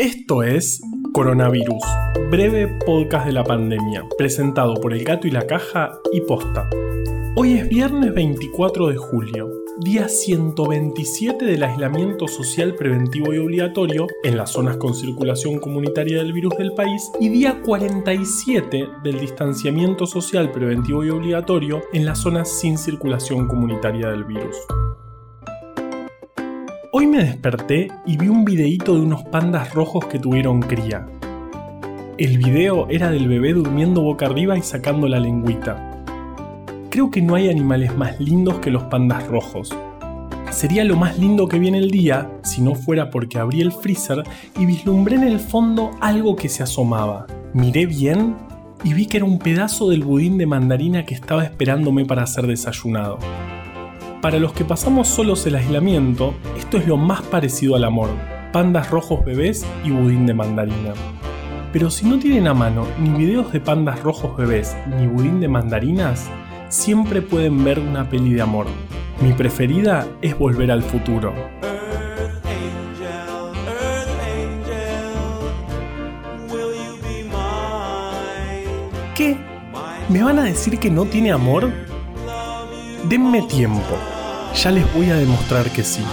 Esto 0.00 0.42
es 0.42 0.80
Coronavirus, 1.12 1.82
breve 2.30 2.68
podcast 2.86 3.26
de 3.26 3.34
la 3.34 3.44
pandemia, 3.44 4.02
presentado 4.16 4.72
por 4.76 4.94
El 4.94 5.04
Gato 5.04 5.28
y 5.28 5.30
la 5.30 5.46
Caja 5.46 5.92
y 6.10 6.22
Posta. 6.22 6.70
Hoy 7.36 7.58
es 7.58 7.68
viernes 7.68 8.14
24 8.14 8.86
de 8.86 8.96
julio, 8.96 9.50
día 9.80 10.08
127 10.08 11.44
del 11.44 11.62
aislamiento 11.64 12.28
social 12.28 12.76
preventivo 12.76 13.34
y 13.34 13.36
obligatorio 13.36 14.06
en 14.24 14.38
las 14.38 14.52
zonas 14.52 14.78
con 14.78 14.94
circulación 14.94 15.58
comunitaria 15.58 16.16
del 16.16 16.32
virus 16.32 16.56
del 16.56 16.72
país 16.72 17.02
y 17.20 17.28
día 17.28 17.60
47 17.60 18.88
del 19.04 19.20
distanciamiento 19.20 20.06
social 20.06 20.50
preventivo 20.50 21.04
y 21.04 21.10
obligatorio 21.10 21.82
en 21.92 22.06
las 22.06 22.20
zonas 22.20 22.50
sin 22.50 22.78
circulación 22.78 23.46
comunitaria 23.46 24.08
del 24.08 24.24
virus. 24.24 24.56
Hoy 26.92 27.06
me 27.06 27.22
desperté 27.22 27.86
y 28.04 28.16
vi 28.16 28.26
un 28.26 28.44
videíto 28.44 28.96
de 28.96 29.02
unos 29.02 29.22
pandas 29.22 29.72
rojos 29.74 30.06
que 30.06 30.18
tuvieron 30.18 30.60
cría. 30.60 31.06
El 32.18 32.38
video 32.38 32.88
era 32.90 33.12
del 33.12 33.28
bebé 33.28 33.52
durmiendo 33.52 34.02
boca 34.02 34.26
arriba 34.26 34.58
y 34.58 34.62
sacando 34.62 35.06
la 35.06 35.20
lengüita. 35.20 36.02
Creo 36.90 37.12
que 37.12 37.22
no 37.22 37.36
hay 37.36 37.48
animales 37.48 37.96
más 37.96 38.18
lindos 38.18 38.58
que 38.58 38.72
los 38.72 38.82
pandas 38.84 39.24
rojos. 39.28 39.72
Sería 40.50 40.82
lo 40.82 40.96
más 40.96 41.16
lindo 41.16 41.46
que 41.46 41.60
vi 41.60 41.68
en 41.68 41.76
el 41.76 41.92
día 41.92 42.28
si 42.42 42.60
no 42.60 42.74
fuera 42.74 43.08
porque 43.08 43.38
abrí 43.38 43.60
el 43.60 43.70
freezer 43.70 44.24
y 44.58 44.66
vislumbré 44.66 45.14
en 45.14 45.28
el 45.28 45.38
fondo 45.38 45.92
algo 46.00 46.34
que 46.34 46.48
se 46.48 46.64
asomaba. 46.64 47.28
Miré 47.54 47.86
bien 47.86 48.34
y 48.82 48.94
vi 48.94 49.06
que 49.06 49.18
era 49.18 49.26
un 49.26 49.38
pedazo 49.38 49.90
del 49.90 50.02
budín 50.02 50.38
de 50.38 50.46
mandarina 50.46 51.04
que 51.04 51.14
estaba 51.14 51.44
esperándome 51.44 52.04
para 52.04 52.26
ser 52.26 52.48
desayunado. 52.48 53.20
Para 54.20 54.38
los 54.38 54.52
que 54.52 54.66
pasamos 54.66 55.08
solos 55.08 55.46
el 55.46 55.54
aislamiento, 55.54 56.34
esto 56.58 56.76
es 56.76 56.86
lo 56.86 56.98
más 56.98 57.22
parecido 57.22 57.74
al 57.74 57.84
amor, 57.84 58.10
pandas 58.52 58.90
rojos 58.90 59.24
bebés 59.24 59.64
y 59.82 59.92
budín 59.92 60.26
de 60.26 60.34
mandarina. 60.34 60.92
Pero 61.72 61.88
si 61.88 62.06
no 62.06 62.18
tienen 62.18 62.46
a 62.46 62.52
mano 62.52 62.86
ni 62.98 63.08
videos 63.10 63.50
de 63.50 63.60
pandas 63.60 64.02
rojos 64.02 64.36
bebés 64.36 64.76
ni 64.98 65.06
budín 65.06 65.40
de 65.40 65.48
mandarinas, 65.48 66.28
siempre 66.68 67.22
pueden 67.22 67.64
ver 67.64 67.78
una 67.78 68.10
peli 68.10 68.34
de 68.34 68.42
amor. 68.42 68.66
Mi 69.22 69.32
preferida 69.32 70.06
es 70.20 70.38
Volver 70.38 70.70
al 70.70 70.82
Futuro. 70.82 71.32
¿Qué? 79.14 79.38
¿Me 80.10 80.22
van 80.22 80.38
a 80.40 80.44
decir 80.44 80.78
que 80.78 80.90
no 80.90 81.06
tiene 81.06 81.32
amor? 81.32 81.70
Denme 83.08 83.42
tiempo. 83.42 84.09
Ya 84.54 84.70
les 84.70 84.92
voy 84.92 85.10
a 85.10 85.16
demostrar 85.16 85.70
que 85.70 85.84
sí. 85.84 86.04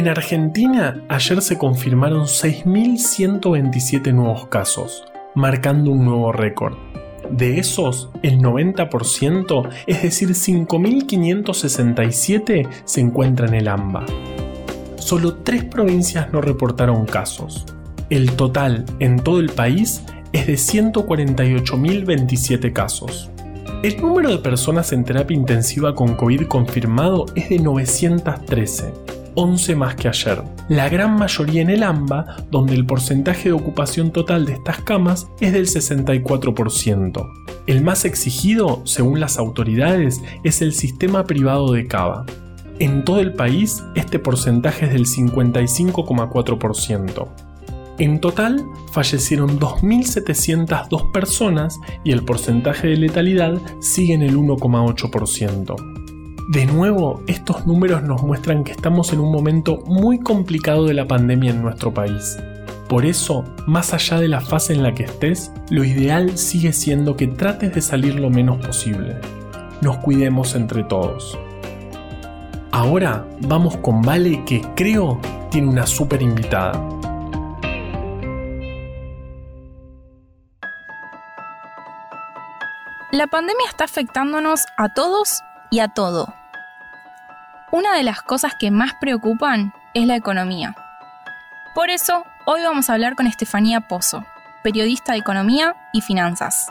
En 0.00 0.08
Argentina, 0.08 1.04
ayer 1.10 1.42
se 1.42 1.58
confirmaron 1.58 2.22
6.127 2.22 4.14
nuevos 4.14 4.46
casos, 4.46 5.04
marcando 5.34 5.90
un 5.90 6.06
nuevo 6.06 6.32
récord. 6.32 6.78
De 7.30 7.58
esos, 7.58 8.08
el 8.22 8.38
90%, 8.38 9.68
es 9.86 10.02
decir, 10.02 10.30
5.567, 10.30 12.66
se 12.82 13.00
encuentra 13.02 13.46
en 13.46 13.52
el 13.52 13.68
AMBA. 13.68 14.06
Solo 14.96 15.34
tres 15.34 15.64
provincias 15.64 16.32
no 16.32 16.40
reportaron 16.40 17.04
casos. 17.04 17.66
El 18.08 18.32
total 18.36 18.86
en 19.00 19.18
todo 19.18 19.38
el 19.38 19.50
país 19.50 20.02
es 20.32 20.46
de 20.46 20.54
148.027 20.54 22.72
casos. 22.72 23.28
El 23.82 24.00
número 24.00 24.30
de 24.30 24.38
personas 24.38 24.94
en 24.94 25.04
terapia 25.04 25.36
intensiva 25.36 25.94
con 25.94 26.16
COVID 26.16 26.46
confirmado 26.46 27.26
es 27.36 27.50
de 27.50 27.58
913 27.58 29.09
11 29.34 29.76
más 29.76 29.94
que 29.94 30.08
ayer. 30.08 30.42
La 30.68 30.88
gran 30.88 31.16
mayoría 31.16 31.62
en 31.62 31.70
el 31.70 31.82
AMBA, 31.82 32.36
donde 32.50 32.74
el 32.74 32.86
porcentaje 32.86 33.50
de 33.50 33.52
ocupación 33.52 34.12
total 34.12 34.46
de 34.46 34.54
estas 34.54 34.80
camas 34.82 35.28
es 35.40 35.52
del 35.52 35.66
64%. 35.66 37.28
El 37.66 37.82
más 37.82 38.04
exigido, 38.04 38.82
según 38.84 39.18
las 39.20 39.38
autoridades, 39.38 40.20
es 40.44 40.62
el 40.62 40.72
sistema 40.72 41.24
privado 41.24 41.72
de 41.72 41.86
Cava. 41.86 42.24
En 42.78 43.04
todo 43.04 43.20
el 43.20 43.34
país, 43.34 43.84
este 43.94 44.18
porcentaje 44.18 44.86
es 44.86 44.92
del 44.92 45.06
55,4%. 45.06 47.28
En 47.98 48.18
total, 48.18 48.64
fallecieron 48.92 49.60
2.702 49.60 51.12
personas 51.12 51.78
y 52.02 52.12
el 52.12 52.24
porcentaje 52.24 52.88
de 52.88 52.96
letalidad 52.96 53.60
sigue 53.80 54.14
en 54.14 54.22
el 54.22 54.38
1,8%. 54.38 55.99
De 56.48 56.66
nuevo, 56.66 57.22
estos 57.26 57.66
números 57.66 58.02
nos 58.02 58.22
muestran 58.22 58.64
que 58.64 58.72
estamos 58.72 59.12
en 59.12 59.20
un 59.20 59.30
momento 59.30 59.78
muy 59.86 60.18
complicado 60.18 60.86
de 60.86 60.94
la 60.94 61.06
pandemia 61.06 61.50
en 61.50 61.62
nuestro 61.62 61.94
país. 61.94 62.38
Por 62.88 63.06
eso, 63.06 63.44
más 63.66 63.94
allá 63.94 64.18
de 64.18 64.26
la 64.26 64.40
fase 64.40 64.72
en 64.72 64.82
la 64.82 64.92
que 64.94 65.04
estés, 65.04 65.52
lo 65.70 65.84
ideal 65.84 66.36
sigue 66.36 66.72
siendo 66.72 67.16
que 67.16 67.28
trates 67.28 67.72
de 67.72 67.80
salir 67.80 68.18
lo 68.18 68.30
menos 68.30 68.64
posible. 68.64 69.16
Nos 69.80 69.98
cuidemos 69.98 70.56
entre 70.56 70.82
todos. 70.82 71.38
Ahora 72.72 73.26
vamos 73.42 73.76
con 73.76 74.02
Vale 74.02 74.44
que 74.44 74.62
creo 74.74 75.20
tiene 75.50 75.68
una 75.68 75.86
súper 75.86 76.22
invitada. 76.22 76.72
La 83.12 83.26
pandemia 83.26 83.66
está 83.68 83.84
afectándonos 83.84 84.64
a 84.76 84.94
todos 84.94 85.42
y 85.70 85.78
a 85.78 85.88
todo. 85.88 86.34
Una 87.72 87.96
de 87.96 88.02
las 88.02 88.22
cosas 88.22 88.54
que 88.58 88.70
más 88.70 88.94
preocupan 89.00 89.72
es 89.94 90.06
la 90.06 90.16
economía. 90.16 90.74
Por 91.74 91.88
eso, 91.88 92.24
hoy 92.46 92.62
vamos 92.62 92.90
a 92.90 92.94
hablar 92.94 93.14
con 93.14 93.26
Estefanía 93.26 93.82
Pozo, 93.82 94.24
periodista 94.64 95.12
de 95.12 95.18
economía 95.18 95.76
y 95.92 96.00
finanzas. 96.00 96.68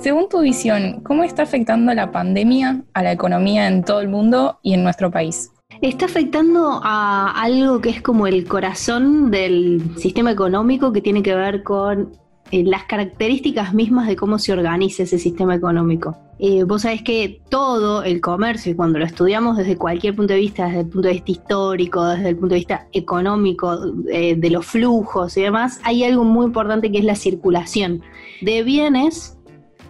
Según 0.00 0.28
tu 0.28 0.40
visión, 0.40 1.00
¿cómo 1.02 1.24
está 1.24 1.44
afectando 1.44 1.94
la 1.94 2.10
pandemia 2.10 2.82
a 2.92 3.02
la 3.02 3.12
economía 3.12 3.68
en 3.68 3.84
todo 3.84 4.00
el 4.00 4.08
mundo 4.08 4.58
y 4.62 4.74
en 4.74 4.82
nuestro 4.82 5.10
país? 5.10 5.50
Está 5.80 6.04
afectando 6.04 6.80
a 6.82 7.32
algo 7.40 7.80
que 7.80 7.90
es 7.90 8.02
como 8.02 8.26
el 8.26 8.46
corazón 8.46 9.30
del 9.30 9.96
sistema 9.96 10.32
económico 10.32 10.92
que 10.92 11.00
tiene 11.00 11.22
que 11.22 11.34
ver 11.34 11.62
con 11.62 12.18
eh, 12.52 12.64
las 12.64 12.84
características 12.84 13.72
mismas 13.72 14.06
de 14.06 14.14
cómo 14.14 14.38
se 14.38 14.52
organiza 14.52 15.04
ese 15.04 15.18
sistema 15.18 15.54
económico. 15.54 16.18
Eh, 16.38 16.64
vos 16.64 16.82
sabés 16.82 17.02
que 17.02 17.40
todo 17.48 18.02
el 18.02 18.20
comercio, 18.20 18.76
cuando 18.76 18.98
lo 18.98 19.06
estudiamos 19.06 19.56
desde 19.56 19.78
cualquier 19.78 20.14
punto 20.14 20.34
de 20.34 20.40
vista, 20.40 20.66
desde 20.66 20.80
el 20.80 20.88
punto 20.88 21.08
de 21.08 21.14
vista 21.14 21.32
histórico, 21.32 22.04
desde 22.04 22.28
el 22.28 22.36
punto 22.36 22.54
de 22.54 22.58
vista 22.58 22.88
económico, 22.92 23.78
eh, 24.12 24.36
de 24.36 24.50
los 24.50 24.66
flujos 24.66 25.34
y 25.38 25.42
demás, 25.42 25.80
hay 25.82 26.04
algo 26.04 26.24
muy 26.24 26.44
importante 26.44 26.92
que 26.92 26.98
es 26.98 27.04
la 27.04 27.14
circulación 27.14 28.02
de 28.42 28.62
bienes 28.62 29.38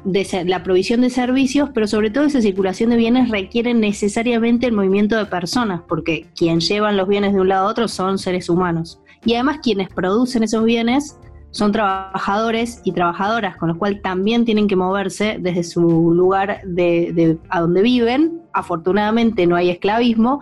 de 0.05 0.45
la 0.47 0.63
provisión 0.63 1.01
de 1.01 1.11
servicios, 1.11 1.71
pero 1.75 1.89
sobre 1.89 2.11
todo 2.11 2.25
esa 2.25 2.41
circulación 2.41 2.91
de 2.91 2.97
bienes 2.97 3.29
requiere 3.29 3.75
necesariamente 3.75 4.67
el 4.67 4.73
movimiento 4.73 5.17
de 5.17 5.27
personas, 5.27 5.83
porque 5.89 6.29
quien 6.37 6.61
llevan 6.61 6.97
los 6.97 7.09
bienes 7.09 7.33
de 7.33 7.41
un 7.41 7.49
lado 7.49 7.67
a 7.67 7.71
otro 7.71 7.89
son 7.89 8.19
seres 8.19 8.49
humanos. 8.49 9.01
Y 9.25 9.35
además 9.35 9.59
quienes 9.63 9.89
producen 9.89 10.45
esos 10.45 10.65
bienes 10.65 11.17
son 11.53 11.71
trabajadores 11.71 12.81
y 12.83 12.93
trabajadoras, 12.93 13.57
con 13.57 13.69
lo 13.69 13.79
cual 13.79 14.01
también 14.01 14.45
tienen 14.45 14.67
que 14.67 14.75
moverse 14.75 15.37
desde 15.39 15.63
su 15.63 15.81
lugar 16.13 16.63
de, 16.65 17.39
a 17.51 17.61
donde 17.61 17.83
viven. 17.83 18.41
Afortunadamente 18.55 19.47
no 19.47 19.55
hay 19.55 19.69
esclavismo. 19.69 20.41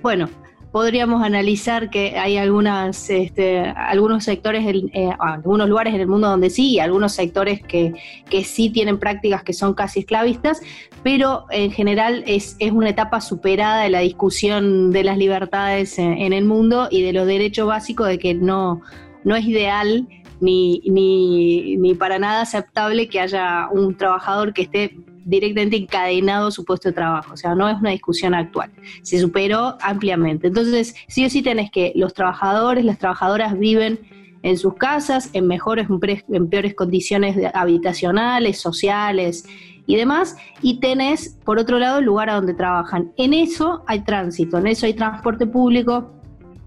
Bueno, 0.00 0.30
podríamos 0.72 1.22
analizar 1.22 1.90
que 1.90 2.18
hay 2.18 2.38
algunas, 2.38 3.10
este, 3.10 3.60
algunos 3.60 4.24
sectores, 4.24 4.64
eh, 4.66 5.10
algunos 5.18 5.68
lugares 5.68 5.94
en 5.94 6.00
el 6.00 6.06
mundo 6.06 6.28
donde 6.28 6.48
sí, 6.48 6.72
y 6.72 6.80
algunos 6.80 7.12
sectores 7.12 7.60
que, 7.62 7.92
que, 8.30 8.42
sí 8.42 8.70
tienen 8.70 8.98
prácticas 8.98 9.42
que 9.42 9.52
son 9.52 9.74
casi 9.74 10.00
esclavistas, 10.00 10.62
pero 11.02 11.44
en 11.50 11.70
general 11.70 12.24
es, 12.26 12.56
es 12.60 12.72
una 12.72 12.88
etapa 12.88 13.20
superada 13.20 13.82
de 13.82 13.90
la 13.90 14.00
discusión 14.00 14.90
de 14.90 15.04
las 15.04 15.18
libertades 15.18 15.98
en, 15.98 16.14
en 16.14 16.32
el 16.32 16.46
mundo 16.46 16.88
y 16.90 17.02
de 17.02 17.12
los 17.12 17.26
derechos 17.26 17.66
básicos 17.66 18.08
de 18.08 18.18
que 18.18 18.32
no, 18.34 18.80
no 19.22 19.36
es 19.36 19.44
ideal 19.44 20.08
ni, 20.40 20.82
ni, 20.86 21.76
ni 21.76 21.94
para 21.94 22.18
nada 22.18 22.42
aceptable 22.42 23.08
que 23.08 23.20
haya 23.20 23.68
un 23.72 23.96
trabajador 23.96 24.52
que 24.52 24.62
esté 24.62 24.96
directamente 25.26 25.76
encadenado 25.76 26.48
a 26.48 26.50
su 26.50 26.64
puesto 26.64 26.88
de 26.88 26.94
trabajo. 26.94 27.34
O 27.34 27.36
sea, 27.36 27.54
no 27.54 27.68
es 27.68 27.78
una 27.78 27.90
discusión 27.90 28.32
actual. 28.32 28.70
Se 29.02 29.18
superó 29.18 29.76
ampliamente. 29.80 30.46
Entonces, 30.46 30.94
sí 31.08 31.24
o 31.24 31.30
sí 31.30 31.42
tenés 31.42 31.70
que 31.70 31.92
los 31.96 32.14
trabajadores, 32.14 32.84
las 32.84 32.98
trabajadoras 32.98 33.58
viven 33.58 33.98
en 34.42 34.56
sus 34.56 34.74
casas, 34.74 35.30
en 35.32 35.48
mejores, 35.48 35.88
en 36.28 36.48
peores 36.48 36.74
condiciones 36.74 37.36
habitacionales, 37.52 38.60
sociales 38.60 39.44
y 39.88 39.96
demás, 39.96 40.36
y 40.62 40.78
tenés, 40.78 41.38
por 41.44 41.58
otro 41.58 41.80
lado, 41.80 41.98
el 41.98 42.04
lugar 42.04 42.30
a 42.30 42.34
donde 42.34 42.54
trabajan. 42.54 43.12
En 43.16 43.34
eso 43.34 43.82
hay 43.88 44.04
tránsito, 44.04 44.58
en 44.58 44.68
eso 44.68 44.86
hay 44.86 44.94
transporte 44.94 45.46
público, 45.46 46.12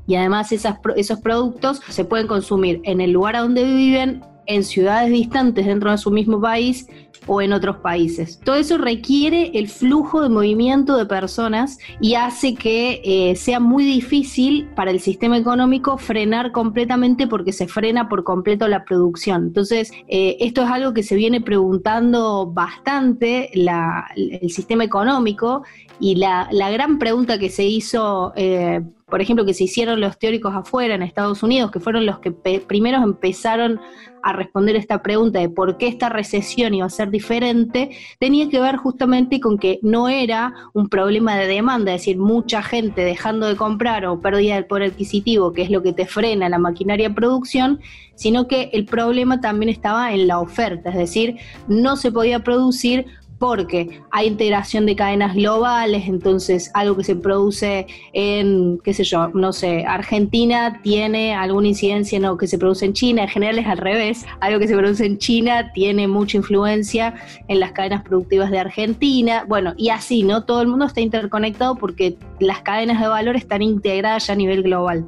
y 0.09 0.15
además 0.15 0.51
esos 0.51 1.19
productos 1.21 1.81
se 1.87 2.03
pueden 2.03 2.25
consumir 2.25 2.81
en 2.83 2.99
el 2.99 3.11
lugar 3.11 3.35
a 3.35 3.41
donde 3.41 3.63
viven, 3.63 4.23
en 4.47 4.63
ciudades 4.63 5.11
distantes 5.11 5.67
dentro 5.67 5.91
de 5.91 5.99
su 5.99 6.09
mismo 6.09 6.41
país 6.41 6.87
o 7.27 7.41
en 7.41 7.53
otros 7.53 7.77
países. 7.77 8.39
Todo 8.43 8.55
eso 8.55 8.79
requiere 8.79 9.51
el 9.53 9.67
flujo 9.67 10.21
de 10.21 10.29
movimiento 10.29 10.97
de 10.97 11.05
personas 11.05 11.77
y 12.01 12.15
hace 12.15 12.55
que 12.55 13.01
eh, 13.03 13.35
sea 13.35 13.59
muy 13.59 13.83
difícil 13.83 14.67
para 14.75 14.89
el 14.89 14.99
sistema 14.99 15.37
económico 15.37 15.99
frenar 15.99 16.51
completamente 16.51 17.27
porque 17.27 17.53
se 17.53 17.67
frena 17.67 18.09
por 18.09 18.23
completo 18.23 18.67
la 18.67 18.83
producción. 18.85 19.43
Entonces, 19.43 19.91
eh, 20.07 20.37
esto 20.39 20.63
es 20.63 20.71
algo 20.71 20.95
que 20.95 21.03
se 21.03 21.15
viene 21.15 21.39
preguntando 21.39 22.47
bastante 22.51 23.51
el 23.53 24.49
sistema 24.49 24.83
económico 24.83 25.61
y 25.99 26.15
la, 26.15 26.49
gran 26.71 26.97
pregunta 26.97 27.37
que 27.37 27.49
se 27.49 27.65
hizo 27.65 28.33
eh, 28.35 28.81
por 29.09 29.21
ejemplo, 29.21 29.45
que 29.45 29.53
se 29.53 29.65
hicieron 29.65 30.01
los 30.01 30.17
teóricos 30.17 30.53
afuera 30.55 30.95
en 30.95 31.01
Estados 31.01 31.43
Unidos, 31.43 31.71
que 31.71 31.79
fueron 31.79 32.05
los 32.05 32.19
que 32.19 32.31
primeros 32.31 33.03
empezaron 33.03 33.79
a 34.23 34.33
responder 34.33 34.75
esta 34.75 35.01
pregunta 35.01 35.39
de 35.39 35.49
por 35.49 35.77
qué 35.77 35.87
esta 35.87 36.09
recesión 36.09 36.73
iba 36.73 36.85
a 36.85 36.89
ser 36.89 37.09
diferente, 37.09 37.91
tenía 38.19 38.49
que 38.49 38.59
ver 38.59 38.75
justamente 38.77 39.39
con 39.39 39.57
que 39.57 39.79
no 39.81 40.09
era 40.09 40.53
un 40.73 40.89
problema 40.89 41.37
de 41.37 41.47
demanda, 41.47 41.93
es 41.93 42.01
decir, 42.01 42.17
mucha 42.17 42.61
gente 42.61 43.03
dejando 43.03 43.47
de 43.47 43.55
comprar 43.55 44.05
o 44.05 44.19
pérdida 44.19 44.55
del 44.55 44.65
poder 44.65 44.91
adquisitivo, 44.91 45.53
que 45.53 45.61
es 45.61 45.69
lo 45.69 45.81
que 45.81 45.93
te 45.93 46.05
frena 46.05 46.49
la 46.49 46.59
maquinaria 46.59 47.09
de 47.09 47.15
producción, 47.15 47.79
sino 48.15 48.47
que 48.47 48.69
el 48.73 48.85
problema 48.85 49.39
también 49.39 49.69
estaba 49.69 50.11
en 50.13 50.27
la 50.27 50.39
oferta, 50.39 50.89
es 50.89 50.97
decir, 50.97 51.37
no 51.67 51.95
se 51.95 52.11
podía 52.11 52.43
producir 52.43 53.05
porque 53.39 54.01
hay 54.11 54.27
integración 54.27 54.85
de 54.85 54.95
cadenas 54.95 55.33
globales, 55.33 56.07
entonces 56.07 56.69
algo 56.73 56.97
que 56.97 57.05
se 57.05 57.15
produce 57.15 57.87
en, 58.13 58.79
qué 58.83 58.93
sé 58.93 59.05
yo, 59.05 59.29
no 59.29 59.53
sé, 59.53 59.85
Argentina 59.85 60.81
tiene 60.83 61.33
alguna 61.33 61.69
incidencia 61.69 62.17
en 62.17 62.23
lo 62.23 62.37
que 62.37 62.47
se 62.47 62.57
produce 62.57 62.85
en 62.85 62.93
China, 62.93 63.23
en 63.23 63.29
general 63.29 63.57
es 63.57 63.65
al 63.65 63.77
revés, 63.77 64.25
algo 64.41 64.59
que 64.59 64.67
se 64.67 64.75
produce 64.75 65.05
en 65.05 65.17
China 65.17 65.71
tiene 65.73 66.07
mucha 66.07 66.37
influencia 66.37 67.15
en 67.47 67.61
las 67.61 67.71
cadenas 67.71 68.03
productivas 68.03 68.51
de 68.51 68.59
Argentina, 68.59 69.45
bueno, 69.47 69.73
y 69.77 69.89
así, 69.89 70.23
¿no? 70.23 70.43
Todo 70.43 70.61
el 70.61 70.67
mundo 70.67 70.85
está 70.85 70.99
interconectado 70.99 71.75
porque 71.75 72.17
las 72.39 72.61
cadenas 72.61 72.99
de 72.99 73.07
valor 73.07 73.37
están 73.37 73.61
integradas 73.61 74.27
ya 74.27 74.33
a 74.33 74.35
nivel 74.35 74.63
global. 74.63 75.07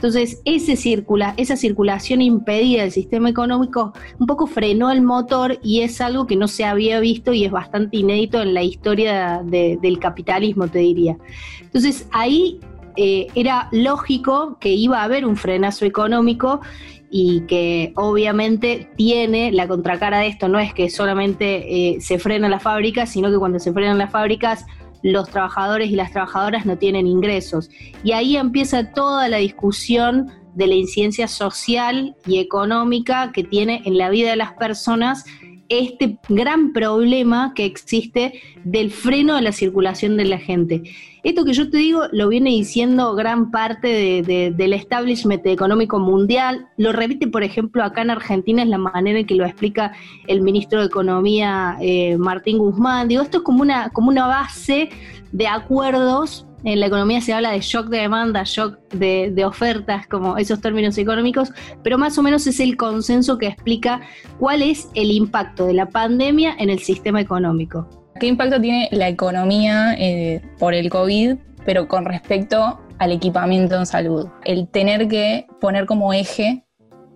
Entonces, 0.00 0.40
ese 0.46 0.76
circula, 0.76 1.34
esa 1.36 1.56
circulación 1.56 2.22
impedida 2.22 2.80
del 2.80 2.90
sistema 2.90 3.28
económico 3.28 3.92
un 4.18 4.26
poco 4.26 4.46
frenó 4.46 4.90
el 4.90 5.02
motor 5.02 5.58
y 5.62 5.82
es 5.82 6.00
algo 6.00 6.26
que 6.26 6.36
no 6.36 6.48
se 6.48 6.64
había 6.64 7.00
visto 7.00 7.34
y 7.34 7.44
es 7.44 7.50
bastante 7.50 7.98
inédito 7.98 8.40
en 8.40 8.54
la 8.54 8.62
historia 8.62 9.42
del 9.44 9.98
capitalismo, 9.98 10.68
te 10.68 10.78
diría. 10.78 11.18
Entonces, 11.60 12.08
ahí 12.12 12.60
eh, 12.96 13.26
era 13.34 13.68
lógico 13.72 14.56
que 14.58 14.70
iba 14.70 15.02
a 15.02 15.04
haber 15.04 15.26
un 15.26 15.36
frenazo 15.36 15.84
económico 15.84 16.62
y 17.10 17.42
que 17.42 17.92
obviamente 17.94 18.88
tiene 18.96 19.52
la 19.52 19.68
contracara 19.68 20.20
de 20.20 20.28
esto, 20.28 20.48
no 20.48 20.58
es 20.58 20.72
que 20.72 20.88
solamente 20.88 21.96
eh, 21.96 22.00
se 22.00 22.18
frenan 22.18 22.52
las 22.52 22.62
fábricas, 22.62 23.10
sino 23.10 23.30
que 23.30 23.36
cuando 23.36 23.58
se 23.58 23.74
frenan 23.74 23.98
las 23.98 24.10
fábricas 24.10 24.64
los 25.02 25.28
trabajadores 25.30 25.90
y 25.90 25.96
las 25.96 26.12
trabajadoras 26.12 26.66
no 26.66 26.76
tienen 26.76 27.06
ingresos. 27.06 27.70
Y 28.02 28.12
ahí 28.12 28.36
empieza 28.36 28.92
toda 28.92 29.28
la 29.28 29.38
discusión 29.38 30.30
de 30.54 30.66
la 30.66 30.74
incidencia 30.74 31.28
social 31.28 32.16
y 32.26 32.38
económica 32.38 33.30
que 33.32 33.44
tiene 33.44 33.82
en 33.84 33.98
la 33.98 34.10
vida 34.10 34.30
de 34.30 34.36
las 34.36 34.52
personas 34.54 35.24
este 35.70 36.18
gran 36.28 36.72
problema 36.72 37.52
que 37.54 37.64
existe 37.64 38.34
del 38.64 38.90
freno 38.90 39.36
de 39.36 39.42
la 39.42 39.52
circulación 39.52 40.16
de 40.16 40.24
la 40.26 40.38
gente. 40.38 40.82
Esto 41.22 41.44
que 41.44 41.52
yo 41.52 41.70
te 41.70 41.78
digo 41.78 42.02
lo 42.12 42.28
viene 42.28 42.50
diciendo 42.50 43.14
gran 43.14 43.50
parte 43.50 44.22
del 44.22 44.72
establishment 44.72 45.46
económico 45.46 45.98
mundial, 45.98 46.66
lo 46.76 46.92
repite 46.92 47.28
por 47.28 47.44
ejemplo 47.44 47.84
acá 47.84 48.02
en 48.02 48.10
Argentina, 48.10 48.62
es 48.62 48.68
la 48.68 48.78
manera 48.78 49.20
en 49.20 49.26
que 49.26 49.34
lo 49.34 49.44
explica 49.44 49.92
el 50.26 50.40
ministro 50.40 50.80
de 50.80 50.86
Economía 50.86 51.76
eh, 51.80 52.16
Martín 52.16 52.58
Guzmán. 52.58 53.08
Digo, 53.08 53.22
esto 53.22 53.38
es 53.38 53.44
como 53.44 53.62
una, 53.62 53.90
como 53.90 54.08
una 54.08 54.26
base 54.26 54.88
de 55.30 55.46
acuerdos 55.46 56.46
en 56.64 56.80
la 56.80 56.86
economía 56.86 57.20
se 57.20 57.32
habla 57.32 57.52
de 57.52 57.60
shock 57.60 57.88
de 57.88 57.98
demanda, 57.98 58.42
shock 58.44 58.78
de, 58.92 59.44
ofertas, 59.44 60.06
como 60.06 60.36
esos 60.36 60.60
términos 60.60 60.98
económicos, 60.98 61.52
pero 61.82 61.98
más 61.98 62.18
o 62.18 62.22
menos 62.22 62.46
es 62.46 62.60
el 62.60 62.76
consenso 62.76 63.38
que 63.38 63.46
explica 63.46 64.00
cuál 64.38 64.62
es 64.62 64.88
el 64.94 65.10
impacto 65.10 65.66
de 65.66 65.74
la 65.74 65.86
pandemia 65.86 66.54
en 66.58 66.70
el 66.70 66.78
sistema 66.80 67.20
económico. 67.20 67.88
¿Qué 68.18 68.26
impacto 68.26 68.60
tiene 68.60 68.88
la 68.92 69.08
economía 69.08 69.94
eh, 69.98 70.42
por 70.58 70.74
el 70.74 70.90
COVID, 70.90 71.36
pero 71.64 71.88
con 71.88 72.04
respecto 72.04 72.80
al 72.98 73.12
equipamiento 73.12 73.76
en 73.76 73.86
salud? 73.86 74.28
El 74.44 74.68
tener 74.68 75.08
que 75.08 75.46
poner 75.60 75.86
como 75.86 76.12
eje 76.12 76.64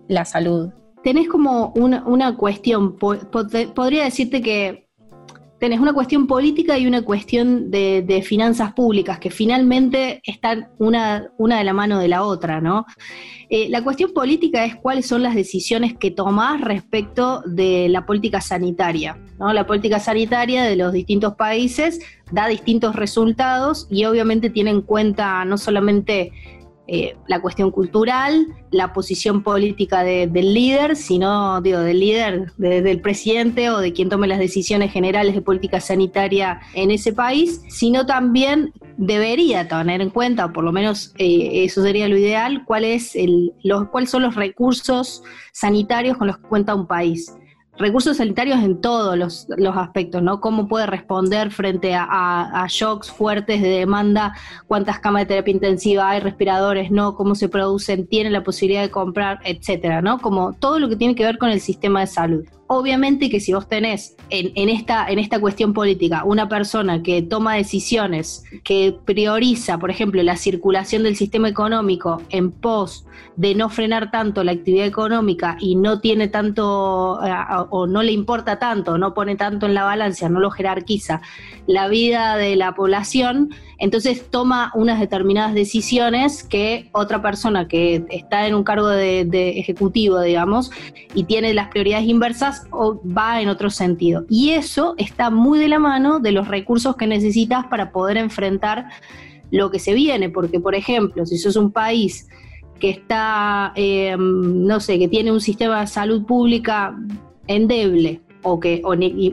la 0.07 0.25
salud. 0.25 0.71
Tenés 1.03 1.27
como 1.27 1.71
una, 1.75 2.03
una 2.07 2.35
cuestión, 2.35 2.97
podría 2.97 4.05
decirte 4.05 4.41
que 4.41 4.84
tenés 5.59 5.79
una 5.79 5.93
cuestión 5.93 6.27
política 6.27 6.77
y 6.77 6.85
una 6.85 7.01
cuestión 7.01 7.71
de, 7.71 8.23
finanzas 8.25 8.73
públicas, 8.73 9.19
que 9.19 9.29
finalmente 9.29 10.21
están 10.25 10.69
una, 10.77 11.29
de 11.37 11.63
la 11.63 11.73
mano 11.73 11.99
de 11.99 12.07
la 12.07 12.23
otra, 12.23 12.61
¿no? 12.61 12.85
Eh, 13.49 13.69
la 13.69 13.83
cuestión 13.83 14.13
política 14.13 14.65
es 14.65 14.75
cuáles 14.75 15.05
son 15.05 15.23
las 15.23 15.35
decisiones 15.35 15.95
que 15.97 16.11
tomás 16.11 16.61
respecto 16.61 17.41
de 17.45 17.87
la 17.89 18.05
política 18.05 18.41
sanitaria, 18.41 19.17
¿no? 19.39 19.53
La 19.53 19.65
política 19.65 19.99
sanitaria 19.99 20.63
de 20.63 20.75
los 20.75 20.91
distintos 20.91 21.35
países 21.35 21.99
da 22.31 22.47
distintos 22.47 22.95
resultados 22.95 23.87
y 23.89 24.05
obviamente 24.05 24.49
tiene 24.49 24.71
en 24.71 24.81
cuenta 24.81 25.45
no 25.45 25.57
solamente 25.57 26.31
eh, 26.87 27.17
la 27.27 27.41
cuestión 27.41 27.71
cultural, 27.71 28.45
la 28.69 28.93
posición 28.93 29.41
política 29.41 30.03
del 30.03 30.53
líder, 30.53 30.95
sino 30.95 31.59
digo, 31.61 31.79
del 31.79 31.99
líder, 31.99 32.51
del 32.57 33.01
presidente 33.01 33.71
o 33.71 33.79
de 33.79 33.91
quien 33.91 34.07
tome 34.07 34.27
las 34.27 34.37
decisiones 34.37 34.91
generales 34.91 35.33
de 35.33 35.41
política 35.41 35.79
sanitaria 35.79 36.61
en 36.75 36.91
ese 36.91 37.11
país, 37.11 37.61
sino 37.69 38.05
también 38.05 38.71
debería 38.97 39.67
tener 39.67 39.99
en 40.01 40.11
cuenta, 40.11 40.45
o 40.45 40.53
por 40.53 40.63
lo 40.63 40.71
menos 40.71 41.13
eh, 41.17 41.63
eso 41.63 41.81
sería 41.81 42.07
lo 42.07 42.17
ideal, 42.17 42.63
los, 43.63 43.87
cuáles 43.89 44.09
son 44.11 44.21
los 44.21 44.35
recursos 44.35 45.23
sanitarios 45.53 46.17
con 46.17 46.27
los 46.27 46.37
que 46.37 46.47
cuenta 46.47 46.75
un 46.75 46.85
país 46.85 47.35
recursos 47.77 48.17
sanitarios 48.17 48.59
en 48.63 48.79
todos 48.81 49.17
los, 49.17 49.47
aspectos, 49.75 50.21
¿no? 50.21 50.39
Cómo 50.39 50.67
puede 50.67 50.85
responder 50.85 51.51
frente 51.51 51.93
a, 51.95 52.65
shocks 52.69 53.11
fuertes 53.11 53.61
de 53.61 53.69
demanda, 53.69 54.33
cuántas 54.67 54.99
camas 54.99 55.23
de 55.23 55.25
terapia 55.27 55.53
intensiva 55.53 56.09
hay, 56.09 56.19
respiradores, 56.19 56.91
¿no? 56.91 57.15
Cómo 57.15 57.35
se 57.35 57.49
producen, 57.49 58.07
tiene 58.07 58.29
la 58.29 58.43
posibilidad 58.43 58.81
de 58.81 58.91
comprar, 58.91 59.39
etcétera, 59.43 60.01
¿no? 60.01 60.19
Como 60.19 60.53
todo 60.53 60.79
lo 60.79 60.89
que 60.89 60.95
tiene 60.95 61.15
que 61.15 61.25
ver 61.25 61.37
con 61.37 61.49
el 61.49 61.61
sistema 61.61 62.01
de 62.01 62.07
salud. 62.07 62.45
Obviamente 62.67 63.29
que 63.29 63.39
si 63.39 63.53
vos 63.53 63.67
tenés 63.67 64.15
en, 64.31 64.69
esta, 64.69 65.07
en 65.07 65.19
esta 65.19 65.39
cuestión 65.39 65.73
política 65.73 66.23
una 66.25 66.49
persona 66.49 67.03
que 67.03 67.21
toma 67.21 67.53
decisiones, 67.55 68.43
que 68.63 68.97
prioriza, 69.05 69.77
por 69.77 69.91
ejemplo, 69.91 70.23
la 70.23 70.35
circulación 70.35 71.03
del 71.03 71.15
sistema 71.15 71.47
económico 71.47 72.23
en 72.29 72.51
pos 72.51 73.05
de 73.35 73.53
no 73.53 73.69
frenar 73.69 74.09
tanto 74.11 74.43
la 74.43 74.53
actividad 74.53 74.87
económica 74.87 75.57
y 75.59 75.75
no 75.75 75.99
tiene 75.99 76.27
tanto 76.27 77.19
eh, 77.23 77.31
o 77.69 77.85
no 77.85 78.01
le 78.01 78.11
importa 78.11 78.57
tanto, 78.57 78.97
no 78.97 79.13
pone 79.13 79.35
tanto 79.35 79.65
en 79.65 79.73
la 79.73 79.83
balanza, 79.83 80.29
no 80.29 80.39
lo 80.39 80.49
jerarquiza 80.49 81.21
la 81.67 81.87
vida 81.87 82.37
de 82.37 82.55
la 82.55 82.73
población, 82.73 83.49
entonces 83.77 84.29
toma 84.29 84.71
unas 84.73 84.99
determinadas 84.99 85.53
decisiones 85.53 86.43
que 86.43 86.89
otra 86.93 87.21
persona 87.21 87.67
que 87.67 88.05
está 88.09 88.47
en 88.47 88.55
un 88.55 88.63
cargo 88.63 88.87
de, 88.87 89.25
ejecutivo, 89.59 90.21
digamos, 90.21 90.71
y 91.13 91.25
tiene 91.25 91.53
las 91.53 91.69
prioridades 91.69 92.07
inversas, 92.07 92.54
va 92.71 93.41
en 93.41 93.49
otro 93.49 93.69
sentido. 93.69 94.25
Y 94.29 94.51
eso 94.51 94.95
está 94.97 95.29
muy 95.29 95.59
de 95.59 95.67
la 95.67 95.79
mano 95.79 96.19
de 96.19 96.31
los 96.31 96.47
recursos 96.47 96.95
que 96.95 97.07
necesitas 97.07 97.65
para 97.67 97.91
poder 97.91 98.17
enfrentar 98.17 98.85
lo 99.51 99.71
que 99.71 99.79
se 99.79 99.93
viene, 99.93 100.29
porque 100.29 100.59
por 100.59 100.75
ejemplo, 100.75 101.25
si 101.25 101.37
sos 101.37 101.55
un 101.55 101.71
país 101.71 102.27
que 102.79 102.89
está, 102.89 103.71
em, 103.75 104.65
no 104.65 104.79
sé, 104.79 104.99
que 104.99 105.07
tiene 105.07 105.31
un 105.31 105.41
sistema 105.41 105.81
de 105.81 105.87
salud 105.87 106.25
pública 106.25 106.95
endeble, 107.47 108.21
o, 108.45 108.59
que, 108.59 108.81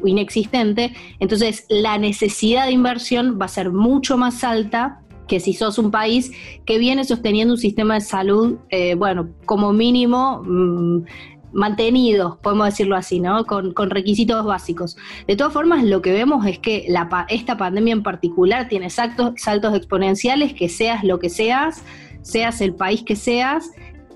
inexistente, 0.06 0.94
entonces 1.20 1.66
la 1.68 1.98
necesidad 1.98 2.64
de 2.64 2.72
inversión 2.72 3.38
va 3.38 3.44
a 3.44 3.48
ser 3.48 3.70
mucho 3.70 4.16
más 4.16 4.42
alta 4.42 5.02
que 5.28 5.38
si 5.38 5.52
sos 5.52 5.78
un 5.78 5.90
país 5.90 6.32
que 6.64 6.78
viene 6.78 7.04
sosteniendo 7.04 7.54
un 7.54 7.58
sistema 7.58 7.94
de 7.94 8.00
salud, 8.00 8.56
eh, 8.70 8.94
bueno, 8.94 9.28
como 9.44 9.72
mínimo 9.72 10.42
mm, 10.44 11.04
mantenido, 11.52 12.38
podemos 12.42 12.66
decirlo 12.66 12.96
así, 12.96 13.20
¿no? 13.20 13.44
Con, 13.44 13.72
requisitos 13.90 14.44
básicos. 14.44 14.96
De 15.26 15.36
todas 15.36 15.52
formas, 15.52 15.84
lo 15.84 16.02
que 16.02 16.12
vemos 16.12 16.46
es 16.46 16.58
que 16.58 16.86
esta 17.28 17.56
pandemia 17.56 17.92
en 17.92 18.02
particular 18.02 18.68
tiene 18.68 18.90
saltos, 18.90 19.34
exponenciales, 19.74 20.54
que 20.54 20.68
seas 20.68 21.04
lo 21.04 21.18
que 21.18 21.30
seas, 21.30 21.82
seas 22.22 22.60
el 22.60 22.74
país 22.74 23.02
que 23.02 23.16
seas, 23.16 23.70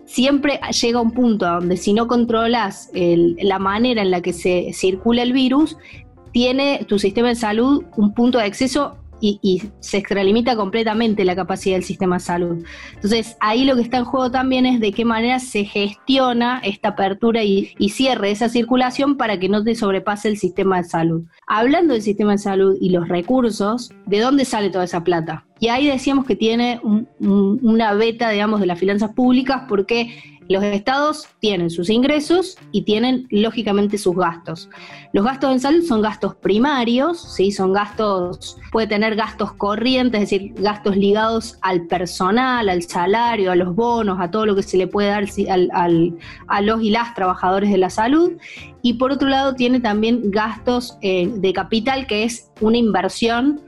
siempre 0.05 0.61
llega 0.81 1.00
un 1.00 1.11
punto 1.11 1.47
donde 1.47 1.76
si 1.76 1.93
no 1.93 2.07
controlas 2.07 2.90
la 2.95 3.59
manera 3.59 4.02
en 4.02 4.11
la 4.11 4.21
que 4.21 4.33
se 4.33 4.73
circula 4.73 5.23
el 5.23 5.33
virus, 5.33 5.76
tiene 6.33 6.85
tu 6.87 6.99
sistema 6.99 7.28
de 7.28 7.35
salud 7.35 7.85
un 7.97 8.12
punto 8.12 8.38
de 8.38 8.47
exceso 8.47 8.99
y, 9.20 9.62
se 9.80 9.99
extralimita 9.99 10.56
completamente 10.56 11.25
la 11.25 11.37
capacidad 11.37 11.76
del 11.76 11.85
sistema 11.85 12.16
de 12.16 12.20
salud. 12.20 12.64
Entonces, 12.94 13.37
ahí 13.40 13.64
lo 13.64 13.76
que 13.76 13.82
está 13.82 13.99
en 13.99 14.04
juego 14.04 14.30
también 14.30 14.66
es 14.66 14.80
de 14.80 14.92
qué 14.92 15.04
manera 15.04 15.38
se 15.38 15.64
gestiona 15.64 16.61
esta 16.64 16.90
apertura 16.90 17.42
y, 17.44 17.75
cierre 17.88 18.26
de 18.26 18.32
esa 18.32 18.49
circulación 18.49 19.16
para 19.16 19.38
que 19.38 19.49
no 19.49 19.64
te 19.64 19.75
sobrepase 19.75 20.28
el 20.28 20.37
sistema 20.37 20.78
de 20.78 20.85
salud. 20.85 21.25
Hablando 21.46 21.94
del 21.94 22.02
sistema 22.02 22.32
de 22.32 22.38
salud 22.38 22.76
y 22.80 22.90
los 22.90 23.08
recursos, 23.08 23.90
¿de 24.06 24.20
dónde 24.20 24.44
sale 24.44 24.70
toda 24.70 24.85
esa 24.85 25.02
plata? 25.02 25.46
Y 25.58 25.68
ahí 25.68 25.87
decíamos 25.87 26.26
que 26.26 26.37
tiene 26.37 26.80
una 27.20 27.94
beta, 27.94 28.28
digamos, 28.28 28.61
de 28.61 28.66
las 28.66 28.78
finanzas 28.78 29.12
públicas 29.14 29.62
porque 29.68 30.36
los 30.49 30.62
estados 30.65 31.26
tienen 31.41 31.71
sus 31.71 31.91
ingresos 31.91 32.57
y 32.73 32.83
tienen 32.83 33.26
lógicamente 33.31 33.99
sus 33.99 34.17
gastos. 34.17 34.69
Los 35.12 35.25
gastos 35.25 35.53
en 35.53 35.61
salud 35.61 35.85
son 35.85 36.03
gastos 36.03 36.35
primarios, 36.37 37.35
¿sí? 37.35 37.53
son 37.53 37.73
gastos, 37.73 38.59
puede 38.73 38.87
tener 38.87 39.17
gastos 39.17 39.53
corrientes, 39.53 40.23
es 40.23 40.31
decir, 40.31 40.55
gastos 40.57 40.97
ligados 40.97 41.59
al 41.62 41.87
personal, 41.87 42.69
al 42.69 42.83
salario, 42.83 43.53
a 43.53 43.57
los 43.57 43.75
bonos, 43.75 44.19
a 44.21 44.31
todo 44.31 44.47
lo 44.47 44.55
que 44.55 44.62
se 44.62 44.76
le 44.76 44.87
puede 44.87 45.09
dar 45.09 45.25
a 46.49 46.61
los 46.61 46.83
y 46.83 46.91
las 46.91 47.15
trabajadores 47.15 47.71
de 47.71 47.79
la 47.79 47.91
salud. 47.91 48.33
Y 48.83 48.95
por 48.95 49.12
otro 49.12 49.29
lado 49.29 49.55
tiene 49.55 49.81
también 49.81 50.31
gastos 50.31 50.97
eh, 51.00 51.29
de 51.29 51.53
capital, 51.53 52.07
que 52.07 52.25
es 52.25 52.50
una 52.61 52.76
inversión 52.76 53.65